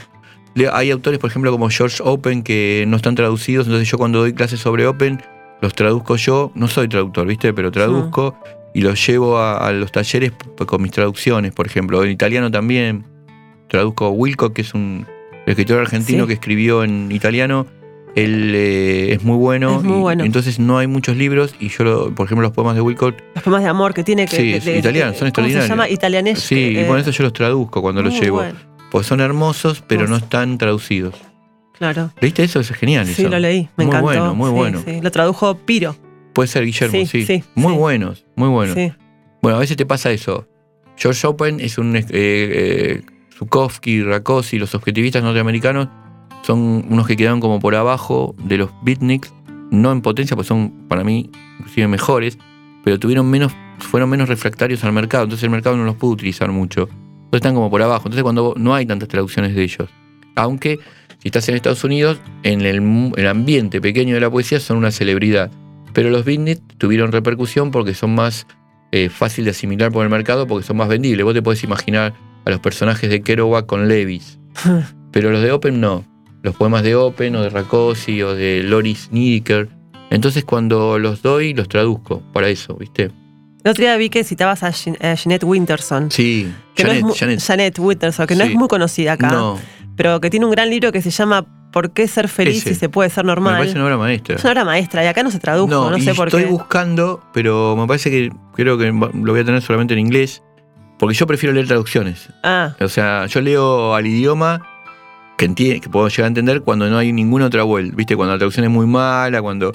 [0.53, 4.19] Leo- hay autores, por ejemplo, como George Open, que no están traducidos, entonces yo cuando
[4.19, 5.21] doy clases sobre Open,
[5.61, 6.51] los traduzco yo.
[6.55, 7.53] No soy traductor, ¿viste?
[7.53, 8.35] Pero traduzco
[8.73, 10.33] y los llevo a, a los talleres
[10.67, 12.03] con mis traducciones, por ejemplo.
[12.03, 13.05] En italiano también
[13.69, 15.05] traduzco Wilcock, que es un
[15.45, 16.27] escritor argentino Sí.
[16.27, 17.65] que escribió en italiano.
[18.23, 19.77] Él eh, es muy bueno.
[19.77, 20.23] Es muy y bueno.
[20.23, 23.43] entonces no hay muchos libros y yo, lo- por ejemplo, los poemas de Wilcock, Los
[23.43, 24.35] poemas de amor que tiene que.
[24.37, 25.69] Sí, de- es de- italiano, de- son ¿Cómo se extraordinarios.
[25.69, 25.89] llama?
[25.89, 26.41] Italianesco.
[26.47, 28.37] sí, y eh, por eso yo los traduzco cuando los llevo.
[28.37, 28.57] bueno,
[28.91, 31.15] Porque son hermosos, pero no están traducidos.
[31.77, 32.11] Claro.
[32.19, 32.59] ¿Leíste eso?
[32.59, 33.05] Eso es genial.
[33.07, 33.29] Sí, eso.
[33.29, 33.69] lo leí.
[33.77, 34.03] Me muy encantó.
[34.05, 34.81] bueno, muy Sí, bueno.
[34.85, 34.99] sí.
[35.01, 35.95] Lo tradujo Piro.
[36.33, 38.75] Puede ser Guillermo, Sí, muy buenos, muy buenos.
[39.41, 40.47] Bueno, a veces te pasa eso.
[40.97, 41.95] George Open es un.
[41.95, 43.01] Eh, eh,
[43.37, 45.87] Zukovsky, Rakosi, los objetivistas norteamericanos
[46.49, 49.31] son unos que quedaron como por abajo de los beatniks,
[49.69, 51.29] no en potencia, pues son para mí
[51.59, 52.39] inclusive mejores,
[52.83, 56.51] pero tuvieron menos, fueron menos refractarios al mercado, entonces el mercado no los pudo utilizar
[56.51, 56.89] mucho.
[56.89, 58.07] Entonces están como por abajo.
[58.07, 59.89] Entonces cuando no hay tantas traducciones de ellos.
[60.35, 60.79] Aunque
[61.19, 65.51] si estás en Estados Unidos, en el, ambiente pequeño de la poesía son una celebridad.
[65.93, 68.47] Pero los beatniks tuvieron repercusión porque son más
[68.91, 71.23] eh, fácil de asimilar por el mercado porque son más vendibles.
[71.23, 74.39] Vos te podés imaginar a los personajes de Kerouac con Levis.
[75.11, 76.05] Pero los de Open no.
[76.41, 79.69] Los poemas de Open o de Rakosi o de Loris Nidiker.
[80.09, 83.11] Entonces cuando los doy, los traduzco para eso, ¿viste?
[83.63, 86.09] El otro día vi que citabas a, Jean- a Jeanette Winterson.
[86.11, 87.41] Sí, Que Janet, no es mu- Janet.
[87.41, 89.59] Janet Winterson, que no es muy conocida acá, No,
[89.97, 92.69] pero que tiene un gran libro que se llama ¿Por qué ser feliz Ese.
[92.73, 93.57] si se puede ser me normal?
[93.57, 94.35] parece una obra maestra.
[94.37, 96.49] Es una obra maestra y acá no se tradujo, no, y sé por estoy qué.
[96.49, 100.41] buscando, pero me parece que creo que lo voy a tener solamente en inglés,
[100.97, 102.29] porque yo prefiero leer traducciones.
[102.43, 104.65] Ah, O sea, yo leo al idioma
[105.39, 108.15] que, enti- que puedo llegar a entender cuando no hay ninguna otra vuelta, ¿viste?
[108.15, 109.71] Cuando la traducción es muy mala, cuando...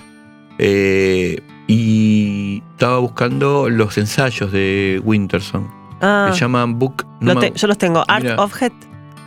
[0.59, 5.67] eh, y estaba buscando los ensayos de Winterson,
[6.03, 6.31] ah.
[6.33, 7.07] se llaman Book...
[7.21, 8.05] Lo no te- yo los tengo.
[8.07, 8.37] Art Mira.
[8.37, 8.83] Object.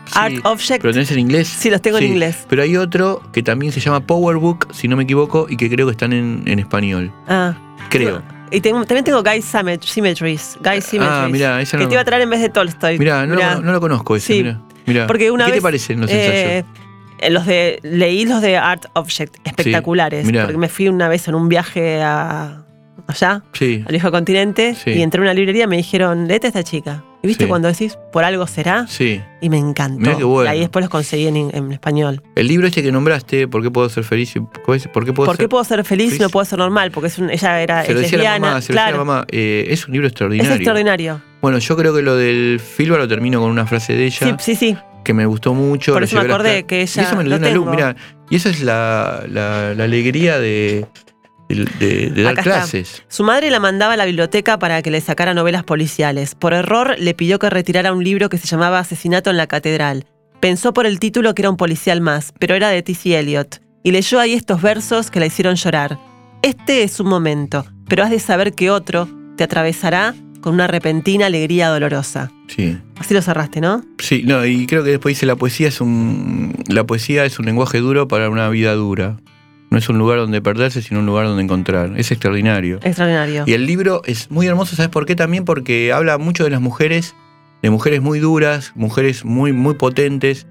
[0.06, 0.82] sí, Art Object.
[0.84, 1.48] ¿Pero tenés en inglés?
[1.48, 2.46] Sí, los tengo en inglés.
[2.48, 5.70] Pero hay otro que también se llama Power Book, si no me equivoco, y que
[5.70, 7.12] creo que están en, en español.
[7.28, 7.56] Ah.
[7.90, 8.22] Creo.
[8.52, 10.58] Y tengo- también tengo Guy Symmet- Symmetries.
[10.64, 11.02] Guy Symmetries.
[11.24, 11.90] Ah, mira, esa que no...
[11.90, 13.00] te iba a traer en vez de Tolstoy.
[13.00, 13.56] Mirá, no, Mirá.
[13.56, 14.44] Lo, no lo conozco ese, Sí.
[14.44, 15.06] mirá, mirá.
[15.08, 16.76] Porque una ¿Qué vez, te parecen los Eh, ensayos?
[17.20, 21.36] eh, los de leí los de Art Object espectaculares porque me fui una vez en
[21.36, 22.64] un viaje a
[23.08, 24.92] allá Sí, al viejo continente Sí.
[24.92, 27.48] y entré a una librería y me dijeron léete a esta chica y viste Sí.
[27.50, 29.22] cuando decís por algo será sí.
[29.42, 30.50] y me encantó qué bueno.
[30.50, 33.72] y ahí después los conseguí en, en español El libro este que nombraste, ¿Por qué
[33.72, 34.34] puedo ser feliz?
[34.66, 35.38] ¿Por qué puedo ¿por ser...?
[35.38, 36.22] qué puedo ser feliz y feliz?
[36.22, 36.92] no puedo ser normal?
[36.92, 39.26] porque es un- ella era Se lo decía la mamá, se lo decía la mamá.
[39.32, 40.54] Eh, es un libro es extraordinario.
[40.54, 44.24] extraordinario Bueno, yo creo que lo del Filba lo termino con una frase de sí
[44.26, 45.94] ella sí sí que me gustó mucho.
[45.94, 47.96] Por eso me acordé que ella Y eso me lo dio una luz, mirá.
[48.30, 50.86] Y eso es la, la- la alegría de,
[51.56, 52.54] de, de- de dar Acá está.
[52.54, 53.04] clases.
[53.08, 56.36] Su madre la mandaba a la biblioteca para que le sacara novelas policiales.
[56.36, 60.06] Por error, le pidió que retirara un libro que se llamaba Asesinato en la Catedral.
[60.40, 63.18] Pensó por el título que era un policial más, pero era de T.C.
[63.18, 63.62] Eliot.
[63.84, 65.98] Y leyó ahí estos versos que la hicieron llorar.
[66.42, 71.26] Este es un momento, pero has de saber que otro te atravesará con una repentina
[71.26, 72.32] alegría dolorosa.
[72.48, 72.78] Sí.
[72.98, 73.84] Así lo cerraste, ¿no?
[73.98, 76.54] Sí, no, y creo que después dice la poesía es un.
[76.68, 79.18] La poesía es un lenguaje duro para una vida dura.
[79.70, 81.94] No es un lugar donde perderse, sino un lugar donde encontrar.
[81.98, 82.80] Es extraordinario.
[82.84, 83.44] Extraordinario.
[83.46, 85.16] Y el libro es muy hermoso, ¿sabes por qué?
[85.16, 87.16] También porque habla mucho de las mujeres,
[87.62, 90.48] de mujeres muy duras, mujeres muy, muy potentes,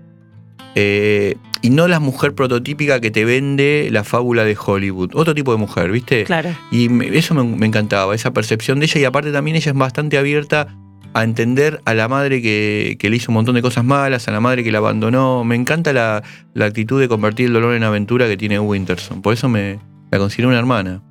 [0.74, 5.10] eh, y no la mujer prototípica que te vende la fábula de Hollywood.
[5.14, 6.24] Otro tipo de mujer, ¿viste?
[6.24, 6.50] Claro.
[6.70, 9.78] Y me- eso me, me encantaba, esa percepción de ella, y aparte también ella es
[9.78, 10.76] bastante abierta
[11.14, 14.32] a entender a la madre que, que le hizo un montón de cosas malas, a
[14.32, 15.44] la madre que la abandonó.
[15.44, 16.22] Me encanta la,
[16.54, 19.22] la actitud de convertir el dolor en aventura que tiene Winterson.
[19.22, 19.78] Por eso me
[20.10, 21.02] la considero una hermana.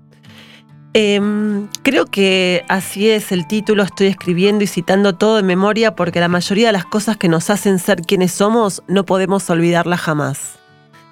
[0.97, 6.21] Em, creo que así es el título, estoy escribiendo y citando todo de memoria porque
[6.21, 10.57] la mayoría de las cosas que nos hacen ser quienes somos no podemos olvidarlas jamás.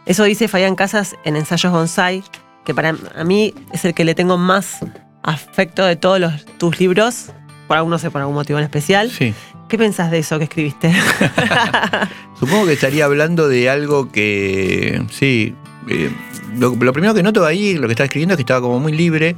[0.05, 2.23] Eso dice Fabián Casas en Ensayos Bonsai,
[2.63, 4.77] que para a mí es el que le tengo más
[5.21, 7.34] afecto de todos los, tus libros,
[7.68, 9.09] por algún, no sé, por algún motivo en especial.
[9.09, 9.34] Sí.
[9.70, 10.93] ¿Qué pensás de eso que escribiste?
[12.39, 15.55] Supongo que estaría hablando de algo que, sí,
[15.88, 16.11] eh,
[16.57, 18.91] lo, lo primero que noto ahí, lo que está escribiendo es que estaba como muy
[18.93, 19.36] libre,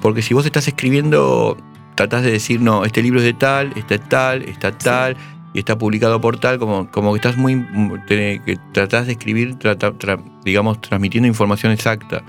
[0.00, 1.56] porque si vos estás escribiendo,
[1.94, 5.16] tratás de decir, no, este libro es de tal, este es tal, está tal,
[5.54, 7.64] y está publicado por tal, como, como que estás muy,
[8.08, 12.22] te- que tratás de escribir, trata- tra- digamos, transmitiendo información exacta.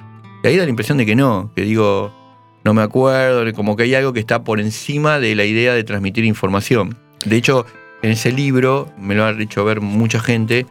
[0.44, 2.14] Y ahí da la impresión de que no, que digo,
[2.64, 5.84] no me acuerdo, como que hay algo que está por encima de la idea de
[5.84, 6.98] transmitir información.
[7.26, 7.66] De hecho,
[8.02, 10.66] en ese libro, me lo ha hecho ver mucha gente,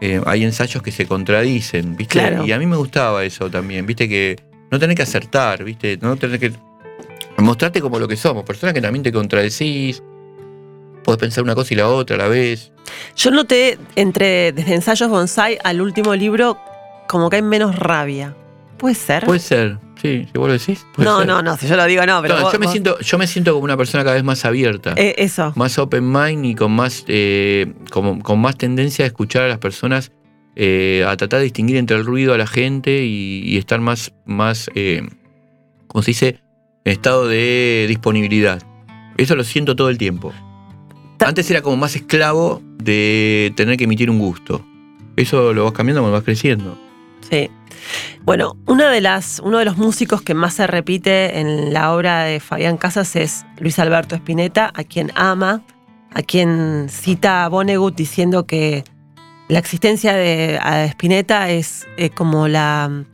[0.00, 2.18] eh, hay ensayos que se contradicen, ¿viste?
[2.18, 2.44] Claro.
[2.44, 4.08] Y a mí me gustaba eso también, ¿viste?
[4.08, 4.36] Que
[4.70, 5.98] no tenés que acertar, ¿viste?
[6.00, 6.52] No tenés que
[7.38, 10.02] mostrarte como lo que somos, personas que también te contradecís,
[11.04, 12.72] podés pensar una cosa y la otra a la vez.
[13.16, 16.58] Yo noté entre desde Ensayos Bonsai al último libro
[17.08, 18.34] como que hay menos rabia.
[18.76, 19.24] ¿Puede ser?
[19.24, 20.86] Puede ser, sí, si vos lo decís.
[20.98, 21.26] no, ser.
[21.26, 23.18] no, no, si yo lo digo no, pero No, vos- yo, me vos- siento, yo
[23.18, 24.94] me siento como una persona cada vez más abierta.
[24.96, 25.52] Eh, eso.
[25.56, 29.58] más open mind y con más, eh, como, con más tendencia a escuchar a las
[29.58, 30.12] personas,
[30.56, 34.12] eh, a tratar de distinguir entre el ruido a la gente y, y estar más,
[34.24, 35.02] más eh,
[35.86, 36.38] como se dice,
[36.84, 38.62] en estado de disponibilidad.
[39.16, 40.32] Eso lo siento todo el tiempo.
[41.18, 44.64] Antes era como más esclavo de tener que emitir un gusto.
[45.16, 46.78] Eso lo vas cambiando cuando vas creciendo.
[47.28, 47.50] Sí.
[48.22, 52.24] Bueno, una de las, uno de los músicos que más se repite en la obra
[52.24, 55.62] de Fabián Casas es Luis Alberto Spinetta, a quien ama,
[56.12, 58.84] a quien cita a Vonnegut diciendo que
[59.48, 60.58] la existencia de
[60.88, 63.04] Spinetta es como la.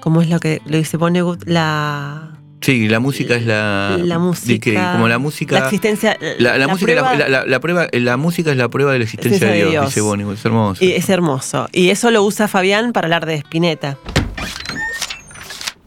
[0.00, 1.44] ¿Cómo es lo que lo dice Vonnegut?
[1.46, 2.39] La.
[2.60, 3.96] Sí, la música es la.
[4.02, 4.52] La música.
[4.52, 5.58] de que como la música.
[5.58, 6.16] La existencia.
[6.38, 9.52] La, la música, prueba- la, prueba, la música es la prueba de la existencia de
[9.52, 9.86] de Dios, Dios.
[9.86, 10.84] dice Bonnie, es hermoso.
[10.84, 11.68] Y es hermoso.
[11.72, 13.96] Y eso lo usa Fabián para hablar de Spinetta.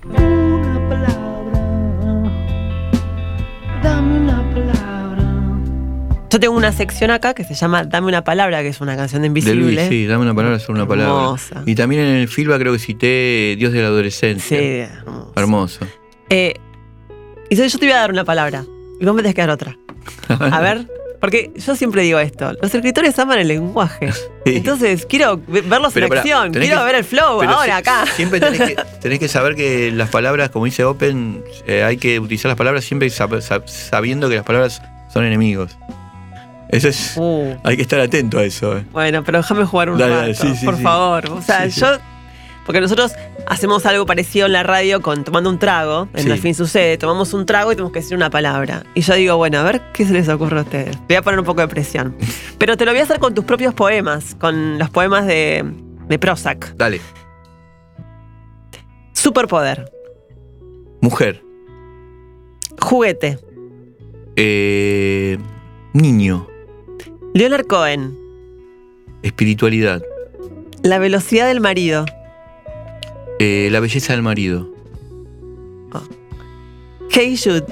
[0.05, 2.32] Una palabra,
[3.84, 5.32] dame una palabra.
[6.30, 9.21] Yo tengo una sección acá que se llama Dame una palabra, que es una canción
[9.21, 9.61] de De Invisible.
[9.76, 11.13] Luis, sí, dame una palabra sobre una palabra.
[11.13, 11.61] Hermosa.
[11.67, 14.57] Y también en el filma creo que cité Dios de la adolescencia.
[14.57, 15.34] Sí, hermoso.
[15.36, 15.88] Hermoso.
[16.34, 16.53] Eh,
[17.49, 18.65] y yo yo te voy a dar una palabra
[18.99, 19.77] y vos me tenés que dar otra.
[20.29, 20.88] A ver,
[21.21, 24.11] porque yo siempre digo esto, los escritores aman el lenguaje.
[24.45, 24.57] Sí.
[24.57, 28.05] Entonces quiero ve- verlos Pero en acción, quiero que- ver el flow ahora si- acá.
[28.13, 32.19] Siempre tenés que, tenés que saber que las palabras, como dice Open, eh, hay que
[32.19, 34.81] utilizar las palabras siempre sab- sab- sabiendo que las palabras
[35.13, 35.77] son enemigos.
[36.67, 37.13] Eso es.
[37.15, 38.77] Uh, Hay que estar atento a eso.
[38.79, 38.84] eh.
[38.91, 41.29] bueno, pero déjame jugar un Dale, rato, dale, sí, sí, por favor.
[41.29, 41.97] O sea, yo...
[42.66, 43.11] Porque nosotros
[43.47, 46.32] hacemos algo parecido en la radio con tomando un trago, en Sí.
[46.32, 48.84] el fin sucede, tomamos un trago y tenemos que decir una palabra.
[48.93, 50.91] Y yo digo, bueno, a ver qué se les ocurre a ustedes.
[50.95, 52.16] Te voy a poner un poco de presión.
[52.57, 55.66] Pero te lo voy a hacer con tus propios poemas, con los poemas de,
[56.07, 56.74] de Prozac.
[56.78, 57.01] Dale.
[59.14, 59.91] Superpoder,
[61.01, 61.43] Mujer.
[62.82, 63.39] juguete,
[64.36, 65.38] eh,
[65.93, 66.47] niño.
[67.34, 68.18] Leonard Cohen,
[69.22, 70.01] Espiritualidad.
[70.82, 72.05] la velocidad del marido,
[73.43, 74.69] eh, la belleza del marido.
[77.11, 77.65] Hey Jude,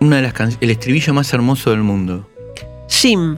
[0.00, 2.28] Una de las can- el estribillo más hermoso del mundo.
[2.88, 3.36] Jim,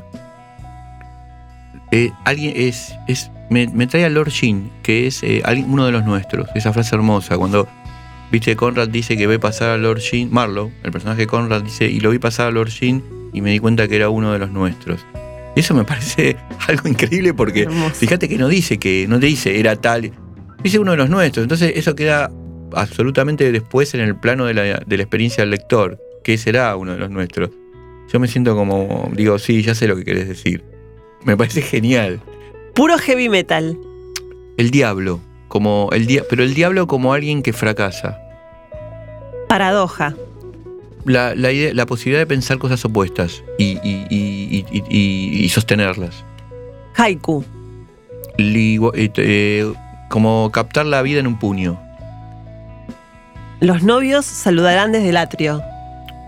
[1.91, 5.93] Eh, alguien es, es me, me trae a Lord Jean, que es eh, uno de
[5.93, 6.49] los nuestros.
[6.55, 7.67] Esa frase hermosa, cuando
[8.31, 11.87] viste Conrad dice que ve pasar a Lord Jean, Marlowe, el personaje de Conrad dice,
[11.89, 14.39] y lo vi pasar a Lord Jean y me di cuenta que era uno de
[14.39, 15.05] los nuestros.
[15.57, 16.37] Y eso me parece
[16.69, 17.95] algo increíble porque Hermoso.
[17.95, 20.13] fíjate que no dice que, no te dice era tal,
[20.63, 21.43] dice uno de los nuestros.
[21.45, 22.31] Entonces eso queda
[22.73, 26.93] absolutamente después en el plano de la, de la experiencia del lector, que será uno
[26.93, 27.51] de los nuestros.
[28.13, 30.63] Yo me siento como, digo, sí, ya sé lo que querés decir.
[31.25, 32.21] Me parece genial.
[32.75, 33.77] puro heavy metal,
[34.57, 38.19] El diablo, como el dia- pero el diablo como alguien que fracasa.
[39.49, 40.15] paradoja,
[41.05, 46.25] La, la idea- la posibilidad de pensar cosas opuestas y, y- y- y- sostenerlas.
[46.95, 47.45] haiku,
[48.39, 49.73] eh,
[50.09, 51.79] como captar la vida en un puño.
[53.61, 55.63] Los novios saludarán desde el atrio.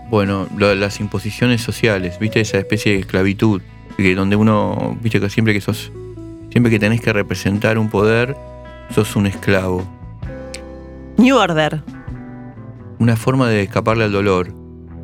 [0.09, 2.41] Bueno, lo- las imposiciones sociales, ¿viste?
[2.41, 3.61] Esa especie de esclavitud,
[3.97, 5.19] que donde uno, ¿viste?
[5.21, 5.91] Que siempre que sos,
[6.51, 8.35] siempre que tenés que representar un poder,
[8.93, 9.85] sos un esclavo.
[11.17, 11.81] New Order.
[12.99, 14.53] Una forma de escaparle al dolor,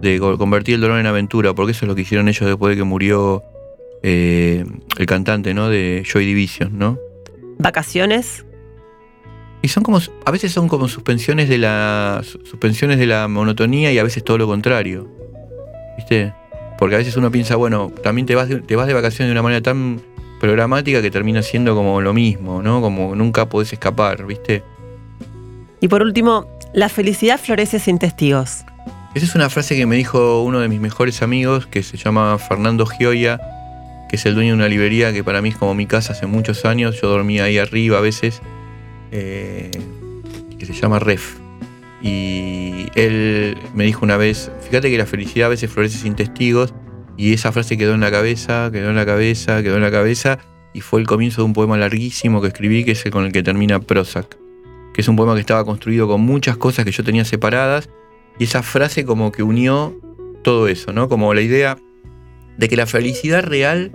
[0.01, 2.71] de co- convertir el dolor en aventura, porque eso es lo que hicieron ellos después
[2.75, 3.43] de que murió
[4.03, 4.65] eh,
[4.97, 5.69] el cantante, ¿no?
[5.69, 6.97] De Joy Division, ¿no?
[7.59, 8.45] Vacaciones.
[9.61, 13.91] Y son como, a veces son como suspensiones de la, su- suspensiones de la monotonía
[13.91, 15.07] y a veces todo lo contrario.
[15.97, 16.33] ¿Viste?
[16.77, 19.31] Porque a veces uno piensa, bueno, también te vas de, te vas de vacaciones de
[19.31, 19.99] una manera tan
[20.39, 22.81] programática que termina siendo como lo mismo, ¿no?
[22.81, 24.61] Como nunca podés escapar, ¿viste?
[25.79, 28.63] Y por último, la felicidad florece sin testigos.
[29.15, 32.37] Esa es una frase que me dijo uno de mis mejores amigos, que se llama
[32.37, 33.41] Fernando Gioia,
[34.09, 36.27] que es el dueño de una librería que para mí es como mi casa hace
[36.27, 36.99] muchos años.
[37.01, 38.41] Yo dormía ahí arriba a veces,
[39.11, 39.71] eh,
[40.57, 41.37] que se llama Ref.
[42.01, 46.73] Y él me dijo una vez, fíjate que la felicidad a veces florece sin testigos,
[47.17, 50.37] y esa frase quedó en la cabeza, quedó en la cabeza, quedó en la cabeza,
[50.73, 53.31] y fue el comienzo de un poema larguísimo que escribí, que es el con el
[53.31, 54.37] que termina Prozac,
[54.93, 57.89] que es un poema que estaba construido con muchas cosas que yo tenía separadas,
[58.37, 59.99] y esa frase como que unió
[60.43, 61.09] todo eso, ¿no?
[61.09, 61.77] Como la idea
[62.57, 63.91] de que la felicidad real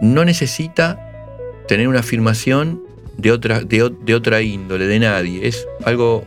[0.00, 0.98] no necesita
[1.68, 2.82] tener una afirmación
[3.16, 5.46] de otra, de, de otra índole, de nadie.
[5.46, 6.24] Es algo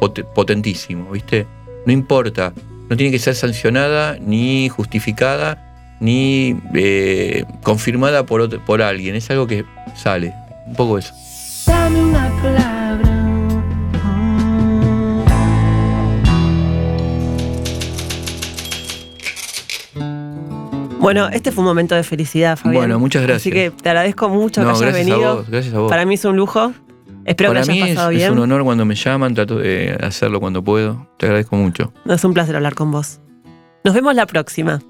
[0.00, 1.46] pot- potentísimo, ¿viste?
[1.86, 2.52] No importa,
[2.88, 9.14] no tiene que ser sancionada, ni justificada, ni eh, confirmada por, otro- por alguien.
[9.16, 9.64] Es algo que
[9.96, 10.32] sale.
[10.66, 11.12] Un poco eso.
[21.02, 22.74] Bueno, este fue un momento de felicidad, Fabián.
[22.82, 23.42] Bueno, muchas gracias.
[23.42, 25.28] Así que te agradezco mucho No, que hayas gracias venido.
[25.30, 25.90] a vos, gracias a vos.
[25.90, 26.72] Para mí es un lujo.
[27.24, 28.32] Espero Para que mí hayas es, pasado es bien.
[28.32, 31.08] un honor cuando me llaman, trato de hacerlo cuando puedo.
[31.18, 31.92] Te agradezco mucho.
[32.06, 33.20] Es un placer hablar con vos.
[33.84, 34.80] Nos vemos la próxima.